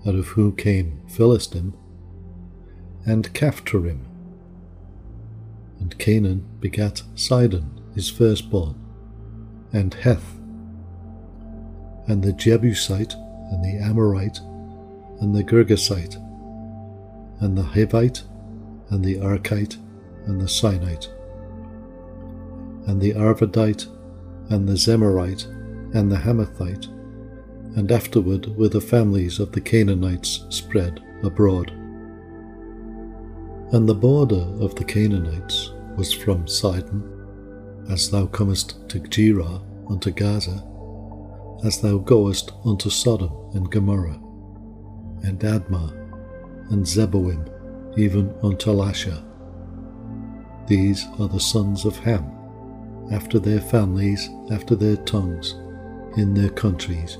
out 0.07 0.15
of 0.15 0.27
whom 0.27 0.55
came 0.55 1.01
Philistim, 1.07 1.73
and 3.05 3.31
Caphtorim. 3.33 3.99
And 5.79 5.97
Canaan 5.99 6.45
begat 6.61 7.03
Sidon, 7.15 7.81
his 7.93 8.09
firstborn, 8.09 8.75
and 9.73 9.93
Heth, 9.93 10.35
and 12.07 12.23
the 12.23 12.33
Jebusite, 12.33 13.13
and 13.13 13.63
the 13.63 13.77
Amorite, 13.83 14.39
and 15.19 15.35
the 15.35 15.43
Girgasite, 15.43 16.15
and 17.41 17.57
the 17.57 17.63
Hivite, 17.63 18.23
and 18.89 19.03
the 19.03 19.15
Arkite, 19.15 19.77
and 20.25 20.39
the 20.39 20.45
Sinite, 20.45 21.09
and 22.87 23.01
the 23.01 23.13
Arvadite, 23.13 23.87
and 24.49 24.69
the 24.69 24.73
Zemarite, 24.73 25.56
and 25.97 26.11
the 26.11 26.15
Hamathite, 26.15 26.87
and 27.75 27.91
afterward 27.91 28.55
were 28.55 28.69
the 28.69 28.79
families 28.79 29.39
of 29.39 29.51
the 29.51 29.59
Canaanites 29.59 30.45
spread 30.49 31.01
abroad. 31.23 31.71
And 33.71 33.89
the 33.89 33.95
border 33.95 34.45
of 34.63 34.75
the 34.75 34.83
Canaanites 34.83 35.71
was 35.97 36.13
from 36.13 36.47
Sidon, 36.47 37.01
as 37.89 38.11
thou 38.11 38.27
comest 38.27 38.87
to 38.89 38.99
Gerar 38.99 39.59
unto 39.89 40.11
Gaza, 40.11 40.63
as 41.65 41.81
thou 41.81 41.97
goest 41.97 42.51
unto 42.63 42.91
Sodom 42.91 43.31
and 43.55 43.71
Gomorrah, 43.71 44.21
and 45.23 45.39
Admah, 45.39 45.91
and 46.71 46.85
Zeboim, 46.85 47.49
even 47.97 48.31
unto 48.43 48.69
Lasha. 48.69 49.23
These 50.67 51.07
are 51.19 51.27
the 51.27 51.39
sons 51.39 51.85
of 51.85 51.97
Ham, 51.97 52.29
after 53.11 53.39
their 53.39 53.61
families, 53.61 54.29
after 54.51 54.75
their 54.75 54.97
tongues, 54.97 55.55
in 56.17 56.33
their 56.33 56.49
countries, 56.49 57.17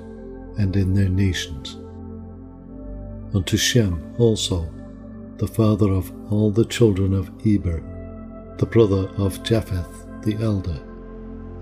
and 0.58 0.76
in 0.76 0.94
their 0.94 1.10
nations. 1.10 1.78
Unto 3.34 3.58
Shem 3.58 4.14
also, 4.18 4.70
the 5.38 5.48
father 5.48 5.92
of 5.92 6.12
all 6.32 6.50
the 6.50 6.66
children 6.66 7.14
of 7.14 7.30
Eber, 7.46 7.84
the 8.58 8.66
brother 8.66 9.10
of 9.18 9.44
Japheth 9.44 10.06
the 10.24 10.36
elder, 10.44 10.80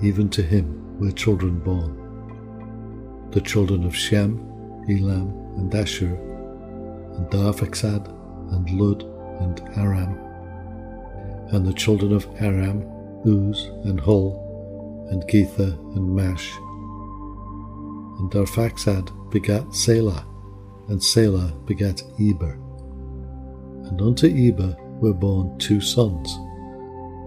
even 0.01 0.29
to 0.29 0.41
him 0.41 0.97
were 0.99 1.11
children 1.11 1.59
born 1.59 2.01
the 3.36 3.41
children 3.41 3.83
of 3.83 3.93
Shem, 3.93 4.39
Elam, 4.89 5.27
and 5.57 5.69
Asshur, 5.73 6.15
and 7.17 7.29
Arphaxad, 7.31 8.07
and 8.53 8.69
Lud, 8.69 9.03
and 9.41 9.59
Aram, 9.77 10.17
and 11.51 11.65
the 11.65 11.73
children 11.73 12.13
of 12.13 12.25
Aram, 12.39 12.83
Uz, 13.25 13.65
and 13.83 13.99
Hul, 13.99 15.07
and 15.11 15.27
Gether, 15.27 15.77
and 15.95 16.15
Mash. 16.15 16.53
And 18.20 18.32
Arphaxad 18.32 19.30
begat 19.30 19.74
Salah, 19.74 20.26
and 20.88 21.01
Salah 21.01 21.53
begat 21.66 22.01
Eber. 22.20 22.53
And 23.88 24.01
unto 24.01 24.28
Eber 24.28 24.76
were 25.01 25.13
born 25.13 25.57
two 25.57 25.82
sons. 25.82 26.36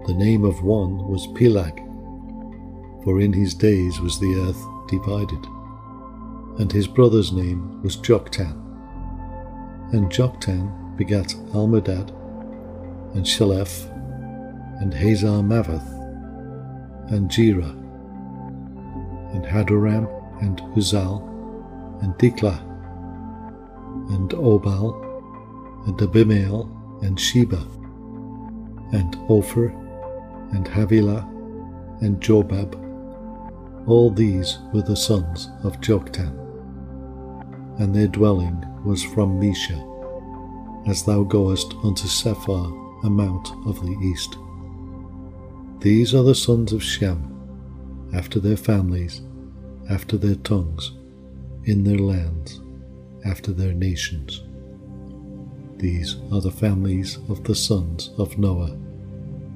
The 0.07 0.15
name 0.15 0.43
of 0.43 0.63
one 0.63 0.97
was 1.07 1.27
Peleg, 1.35 1.77
for 3.03 3.21
in 3.21 3.33
his 3.33 3.53
days 3.53 3.99
was 3.99 4.19
the 4.19 4.47
earth 4.47 4.89
divided 4.89 5.45
and 6.59 6.71
his 6.71 6.87
brother's 6.87 7.31
name 7.31 7.81
was 7.81 7.95
Joktan. 7.95 8.51
And 9.93 10.11
Joktan 10.11 10.97
begat 10.97 11.29
Almodad, 11.53 12.09
and 13.15 13.25
Sheleph, 13.25 13.89
and 14.81 14.93
Hazarmaveth, 14.93 15.87
and 17.11 17.31
Jerah, 17.31 17.75
and 19.33 19.45
Hadoram, 19.45 20.07
and 20.41 20.61
Uzal, 20.75 21.21
and 22.01 22.13
Diklah, 22.15 22.59
and 24.13 24.29
Obal, 24.31 24.93
and 25.87 26.01
Abimael, 26.01 26.69
and 27.01 27.19
Sheba, 27.19 27.65
and 28.93 29.15
Ophir, 29.29 29.69
and 30.51 30.67
Havilah, 30.67 31.27
and 32.01 32.19
Jobab. 32.21 32.75
All 33.87 34.09
these 34.09 34.59
were 34.73 34.81
the 34.81 34.95
sons 34.95 35.49
of 35.63 35.79
Joktan 35.81 36.49
and 37.79 37.95
their 37.95 38.07
dwelling 38.07 38.61
was 38.83 39.03
from 39.03 39.39
Mesha, 39.39 39.79
as 40.87 41.03
thou 41.03 41.23
goest 41.23 41.73
unto 41.83 42.07
Sephar, 42.07 42.67
a 43.03 43.09
mount 43.09 43.49
of 43.65 43.81
the 43.81 43.97
east. 44.05 44.37
These 45.79 46.13
are 46.13 46.23
the 46.23 46.35
sons 46.35 46.73
of 46.73 46.83
Shem, 46.83 47.35
after 48.13 48.39
their 48.39 48.57
families, 48.57 49.21
after 49.89 50.17
their 50.17 50.35
tongues, 50.35 50.91
in 51.65 51.83
their 51.83 51.97
lands, 51.97 52.61
after 53.25 53.51
their 53.51 53.73
nations. 53.73 54.43
These 55.77 56.17
are 56.31 56.41
the 56.41 56.51
families 56.51 57.17
of 57.29 57.43
the 57.43 57.55
sons 57.55 58.11
of 58.17 58.37
Noah, 58.37 58.77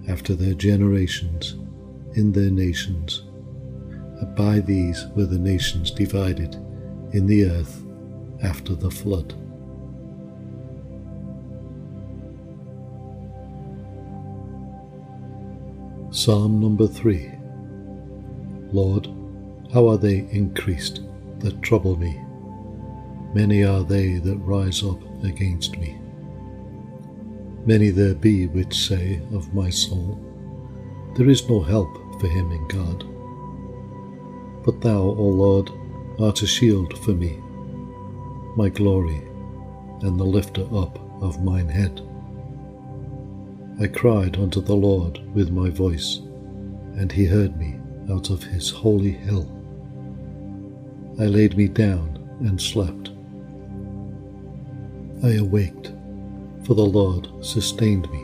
after 0.07 0.35
their 0.35 0.53
generations, 0.53 1.53
in 2.15 2.31
their 2.31 2.49
nations. 2.49 3.23
And 4.19 4.35
by 4.35 4.59
these 4.59 5.05
were 5.15 5.25
the 5.25 5.39
nations 5.39 5.91
divided 5.91 6.55
in 7.13 7.27
the 7.27 7.45
earth 7.45 7.83
after 8.41 8.75
the 8.75 8.91
flood. 8.91 9.33
Psalm 16.11 16.59
number 16.59 16.87
3 16.87 17.31
Lord, 18.71 19.07
how 19.73 19.87
are 19.87 19.97
they 19.97 20.27
increased 20.31 21.01
that 21.39 21.61
trouble 21.61 21.95
me? 21.95 22.21
Many 23.33 23.63
are 23.63 23.83
they 23.83 24.19
that 24.19 24.37
rise 24.37 24.83
up 24.83 25.01
against 25.23 25.77
me. 25.77 25.99
Many 27.65 27.89
there 27.89 28.13
be 28.13 28.45
which 28.47 28.75
say 28.87 29.21
of 29.33 29.53
my 29.53 29.69
soul, 29.69 30.19
There 31.15 31.29
is 31.29 31.49
no 31.49 31.61
help 31.61 31.91
for 32.21 32.27
him 32.27 32.51
in 32.51 32.67
God. 32.67 33.03
But 34.63 34.81
thou, 34.81 35.01
O 35.01 35.27
Lord, 35.43 35.71
art 36.19 36.43
a 36.43 36.47
shield 36.47 36.97
for 36.99 37.11
me 37.11 37.39
my 38.55 38.69
glory, 38.69 39.21
and 40.01 40.19
the 40.19 40.23
lifter 40.23 40.63
up 40.75 40.99
of 41.21 41.43
mine 41.43 41.67
head. 41.67 42.01
I 43.81 43.87
cried 43.87 44.37
unto 44.37 44.61
the 44.61 44.75
Lord 44.75 45.19
with 45.33 45.49
my 45.49 45.69
voice, 45.69 46.17
and 46.95 47.11
he 47.11 47.25
heard 47.25 47.57
me 47.57 47.79
out 48.11 48.29
of 48.29 48.43
his 48.43 48.69
holy 48.69 49.11
hill. 49.11 49.49
I 51.19 51.25
laid 51.25 51.55
me 51.55 51.67
down 51.67 52.17
and 52.39 52.59
slept. 52.59 53.11
I 55.23 55.35
awaked, 55.35 55.93
for 56.65 56.73
the 56.73 56.85
Lord 56.85 57.29
sustained 57.41 58.11
me. 58.11 58.19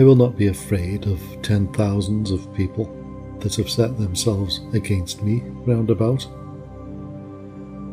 I 0.00 0.04
will 0.04 0.14
not 0.14 0.38
be 0.38 0.46
afraid 0.46 1.06
of 1.06 1.20
ten 1.42 1.72
thousands 1.72 2.30
of 2.30 2.54
people 2.54 2.86
that 3.40 3.56
have 3.56 3.68
set 3.68 3.98
themselves 3.98 4.60
against 4.72 5.22
me 5.22 5.42
round 5.66 5.90
about. 5.90 6.26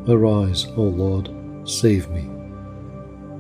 Arise, 0.08 0.68
O 0.78 0.84
Lord, 0.84 1.30
save 1.68 2.10
me. 2.12 2.30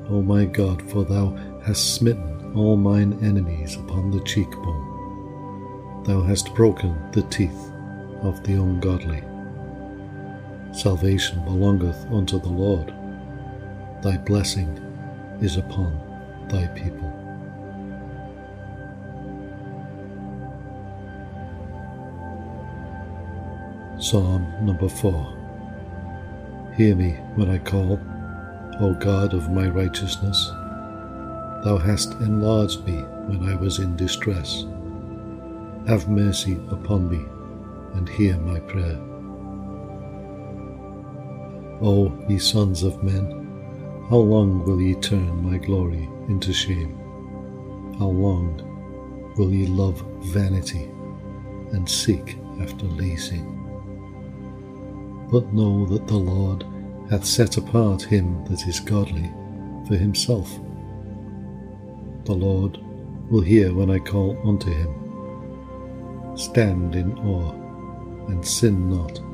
O 0.09 0.21
my 0.23 0.45
God, 0.45 0.81
for 0.89 1.05
thou 1.05 1.29
hast 1.63 1.95
smitten 1.95 2.53
all 2.55 2.75
mine 2.75 3.17
enemies 3.21 3.75
upon 3.75 4.09
the 4.09 4.19
cheekbone. 4.21 6.03
Thou 6.05 6.21
hast 6.23 6.55
broken 6.55 6.97
the 7.11 7.21
teeth 7.23 7.71
of 8.23 8.43
the 8.43 8.53
ungodly. 8.53 9.28
Salvation 10.79 11.43
belongeth 11.43 12.09
unto 12.09 12.39
the 12.39 12.47
Lord. 12.47 12.93
Thy 14.01 14.15
blessing 14.15 14.79
is 15.41 15.57
upon 15.57 15.91
thy 16.47 16.67
people. 16.67 17.11
Psalm 23.99 24.47
number 24.65 24.87
4 24.87 26.71
Hear 26.77 26.95
me 26.95 27.11
when 27.35 27.49
I 27.49 27.57
call. 27.57 27.99
O 28.79 28.93
God 28.93 29.33
of 29.33 29.51
my 29.51 29.67
righteousness. 29.67 30.49
Thou 31.65 31.77
hast 31.77 32.13
enlarged 32.21 32.85
me 32.85 33.01
when 33.27 33.49
I 33.49 33.55
was 33.55 33.79
in 33.79 33.97
distress. 33.97 34.63
Have 35.89 36.07
mercy 36.07 36.53
upon 36.71 37.09
me 37.09 37.19
and 37.95 38.07
hear 38.07 38.37
my 38.37 38.61
prayer. 38.61 39.08
O 41.81 42.11
ye 42.27 42.37
sons 42.37 42.83
of 42.83 43.01
men, 43.03 43.31
how 44.09 44.17
long 44.17 44.65
will 44.65 44.81
ye 44.81 44.95
turn 44.95 45.41
my 45.41 45.57
glory 45.57 46.09
into 46.27 46.51
shame? 46.51 46.97
How 47.97 48.07
long 48.07 49.33
will 49.37 49.53
ye 49.53 49.65
love 49.67 50.03
vanity 50.23 50.89
and 51.71 51.87
seek 51.87 52.37
after 52.59 52.85
leasing? 52.85 53.55
But 55.31 55.53
know 55.53 55.85
that 55.85 56.07
the 56.07 56.17
Lord 56.17 56.65
hath 57.09 57.23
set 57.23 57.55
apart 57.55 58.01
him 58.01 58.43
that 58.45 58.67
is 58.67 58.79
godly 58.79 59.31
for 59.87 59.95
himself. 59.95 60.59
The 62.25 62.33
Lord 62.33 62.77
will 63.29 63.41
hear 63.41 63.73
when 63.73 63.89
I 63.89 63.99
call 63.99 64.37
unto 64.43 64.69
him. 64.69 66.35
Stand 66.35 66.95
in 66.95 67.17
awe 67.19 67.51
and 68.27 68.45
sin 68.45 68.89
not. 68.89 69.28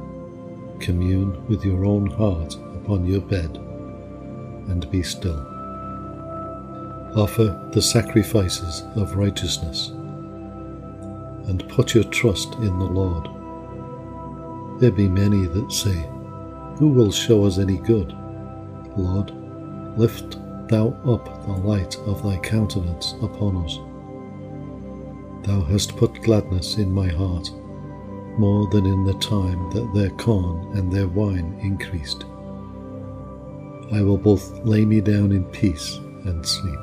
Commune 0.85 1.43
with 1.47 1.65
your 1.65 1.83
own 1.83 2.05
heart 2.05 2.53
upon 2.75 3.07
your 3.07 3.21
bed 3.21 3.57
and 4.69 4.87
be 4.91 5.01
still. 5.01 5.39
Offer 7.15 7.69
the 7.73 7.81
sacrifices 7.81 8.83
of 8.95 9.15
righteousness 9.15 9.87
and 11.47 11.67
put 11.69 11.95
your 11.95 12.03
trust 12.03 12.53
in 12.55 12.77
the 12.77 12.85
Lord. 12.85 13.27
There 14.79 14.91
be 14.91 15.07
many 15.07 15.47
that 15.47 15.71
say, 15.71 16.07
Who 16.77 16.89
will 16.89 17.11
show 17.11 17.45
us 17.45 17.57
any 17.57 17.77
good? 17.77 18.15
Lord, 18.95 19.31
lift 19.97 20.37
thou 20.67 20.89
up 21.03 21.47
the 21.47 21.53
light 21.67 21.97
of 22.05 22.21
thy 22.21 22.37
countenance 22.37 23.15
upon 23.23 23.57
us. 23.65 23.79
Thou 25.47 25.61
hast 25.61 25.97
put 25.97 26.21
gladness 26.21 26.77
in 26.77 26.91
my 26.91 27.07
heart, 27.07 27.49
more 28.37 28.67
than 28.67 28.85
in 28.85 29.03
the 29.03 29.13
time 29.15 29.69
that 29.71 29.93
their 29.93 30.09
corn 30.11 30.77
and 30.77 30.91
their 30.91 31.07
wine 31.07 31.57
increased. 31.61 32.25
I 33.91 34.01
will 34.01 34.17
both 34.17 34.51
lay 34.65 34.83
me 34.83 34.99
down 35.01 35.31
in 35.31 35.45
peace 35.45 35.95
and 36.25 36.45
sleep. 36.45 36.79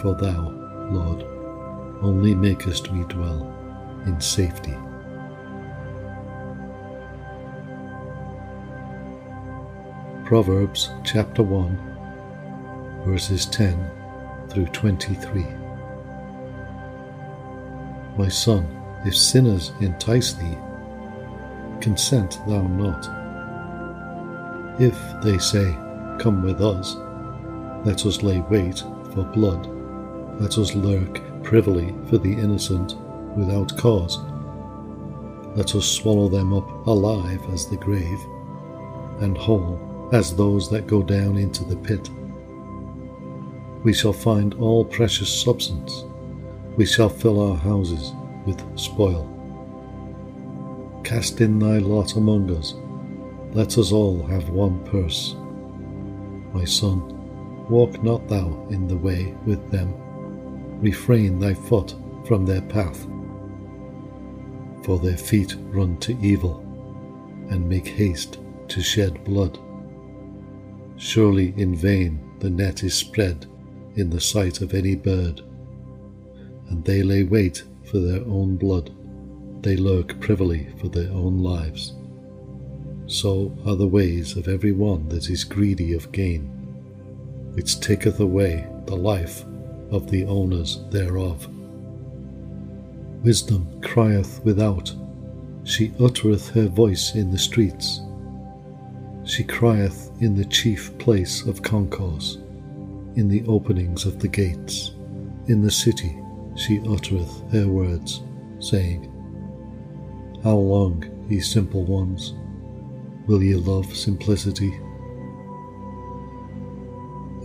For 0.00 0.16
thou, 0.18 0.50
Lord, 0.90 1.24
only 2.02 2.34
makest 2.34 2.90
me 2.92 3.04
dwell 3.04 3.50
in 4.06 4.20
safety. 4.20 4.76
Proverbs 10.24 10.90
chapter 11.04 11.42
1, 11.42 13.02
verses 13.06 13.46
10 13.46 13.90
through 14.48 14.66
23. 14.66 15.46
My 18.16 18.28
son, 18.28 18.83
if 19.04 19.16
sinners 19.16 19.72
entice 19.80 20.32
thee, 20.32 20.58
consent 21.80 22.40
thou 22.48 22.62
not. 22.62 23.06
If 24.80 24.96
they 25.22 25.38
say, 25.38 25.76
Come 26.18 26.42
with 26.42 26.60
us, 26.62 26.94
let 27.84 28.06
us 28.06 28.22
lay 28.22 28.40
wait 28.40 28.78
for 29.12 29.24
blood, 29.24 29.66
let 30.40 30.58
us 30.58 30.74
lurk 30.74 31.20
privily 31.42 31.94
for 32.08 32.18
the 32.18 32.32
innocent 32.32 32.96
without 33.36 33.76
cause. 33.76 34.18
Let 35.56 35.74
us 35.74 35.86
swallow 35.86 36.28
them 36.28 36.54
up 36.54 36.86
alive 36.86 37.42
as 37.52 37.66
the 37.66 37.76
grave, 37.76 38.18
and 39.20 39.36
whole 39.36 40.08
as 40.12 40.34
those 40.34 40.70
that 40.70 40.86
go 40.86 41.02
down 41.02 41.36
into 41.36 41.64
the 41.64 41.76
pit. 41.76 42.08
We 43.84 43.92
shall 43.92 44.12
find 44.12 44.54
all 44.54 44.84
precious 44.84 45.28
substance. 45.28 46.04
We 46.76 46.86
shall 46.86 47.08
fill 47.08 47.40
our 47.40 47.56
houses 47.56 48.12
with 48.46 48.62
spoil. 48.78 49.30
Cast 51.04 51.40
in 51.40 51.58
thy 51.58 51.78
lot 51.78 52.16
among 52.16 52.54
us. 52.56 52.74
Let 53.52 53.78
us 53.78 53.92
all 53.92 54.22
have 54.26 54.48
one 54.48 54.82
purse. 54.84 55.36
My 56.52 56.64
son, 56.64 57.00
walk 57.68 58.02
not 58.02 58.26
thou 58.28 58.66
in 58.70 58.88
the 58.88 58.96
way 58.96 59.34
with 59.46 59.70
them. 59.70 59.94
Refrain 60.80 61.38
thy 61.38 61.54
foot 61.54 61.94
from 62.26 62.46
their 62.46 62.62
path. 62.62 63.06
For 64.84 64.98
their 64.98 65.16
feet 65.16 65.56
run 65.70 65.98
to 65.98 66.18
evil, 66.20 66.60
and 67.50 67.68
make 67.68 67.86
haste 67.86 68.38
to 68.68 68.82
shed 68.82 69.22
blood. 69.24 69.58
Surely 70.96 71.54
in 71.56 71.74
vain 71.74 72.20
the 72.38 72.50
net 72.50 72.82
is 72.82 72.94
spread 72.94 73.46
in 73.96 74.10
the 74.10 74.20
sight 74.20 74.60
of 74.60 74.74
any 74.74 74.94
bird, 74.94 75.42
and 76.68 76.84
they 76.84 77.02
lay 77.02 77.24
wait 77.24 77.62
for 77.84 77.98
their 77.98 78.20
own 78.26 78.56
blood, 78.56 78.90
they 79.62 79.76
lurk 79.76 80.20
privily 80.20 80.68
for 80.80 80.88
their 80.88 81.10
own 81.10 81.38
lives. 81.38 81.94
So 83.06 83.56
are 83.66 83.76
the 83.76 83.86
ways 83.86 84.36
of 84.36 84.48
every 84.48 84.72
one 84.72 85.08
that 85.08 85.28
is 85.30 85.44
greedy 85.44 85.92
of 85.92 86.12
gain, 86.12 86.42
which 87.54 87.80
taketh 87.80 88.20
away 88.20 88.66
the 88.86 88.96
life 88.96 89.44
of 89.90 90.10
the 90.10 90.24
owners 90.24 90.80
thereof. 90.90 91.48
Wisdom 93.22 93.80
crieth 93.80 94.40
without, 94.44 94.92
she 95.64 95.92
uttereth 95.98 96.50
her 96.50 96.68
voice 96.68 97.14
in 97.14 97.30
the 97.30 97.38
streets. 97.38 98.00
She 99.24 99.44
crieth 99.44 100.10
in 100.20 100.34
the 100.34 100.44
chief 100.44 100.96
place 100.98 101.46
of 101.46 101.62
concourse, 101.62 102.36
in 103.16 103.28
the 103.28 103.44
openings 103.46 104.04
of 104.04 104.18
the 104.18 104.28
gates. 104.28 104.92
In 105.46 105.62
the 105.62 105.70
city 105.70 106.18
she 106.56 106.80
uttereth 106.88 107.50
her 107.52 107.66
words, 107.68 108.22
saying, 108.58 109.10
How 110.42 110.56
long, 110.56 111.04
ye 111.28 111.40
simple 111.40 111.84
ones, 111.84 112.34
will 113.26 113.42
ye 113.42 113.54
love 113.54 113.94
simplicity? 113.94 114.72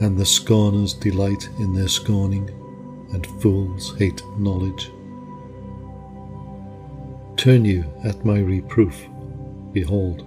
And 0.02 0.18
the 0.18 0.26
scorners 0.26 0.94
delight 0.94 1.50
in 1.60 1.74
their 1.74 1.88
scorning, 1.88 2.50
and 3.14 3.26
fools 3.42 3.98
hate 3.98 4.22
knowledge. 4.38 4.92
Turn 7.36 7.66
you 7.66 7.86
at 8.04 8.24
my 8.24 8.40
reproof, 8.40 9.08
behold, 9.72 10.26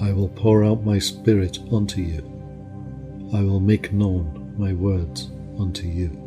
I 0.00 0.12
will 0.12 0.28
pour 0.30 0.64
out 0.64 0.84
my 0.84 0.98
Spirit 0.98 1.58
unto 1.70 2.00
you. 2.00 2.22
I 3.32 3.42
will 3.42 3.60
make 3.60 3.92
known 3.92 4.54
my 4.58 4.72
words 4.72 5.30
unto 5.58 5.86
you. 5.86 6.23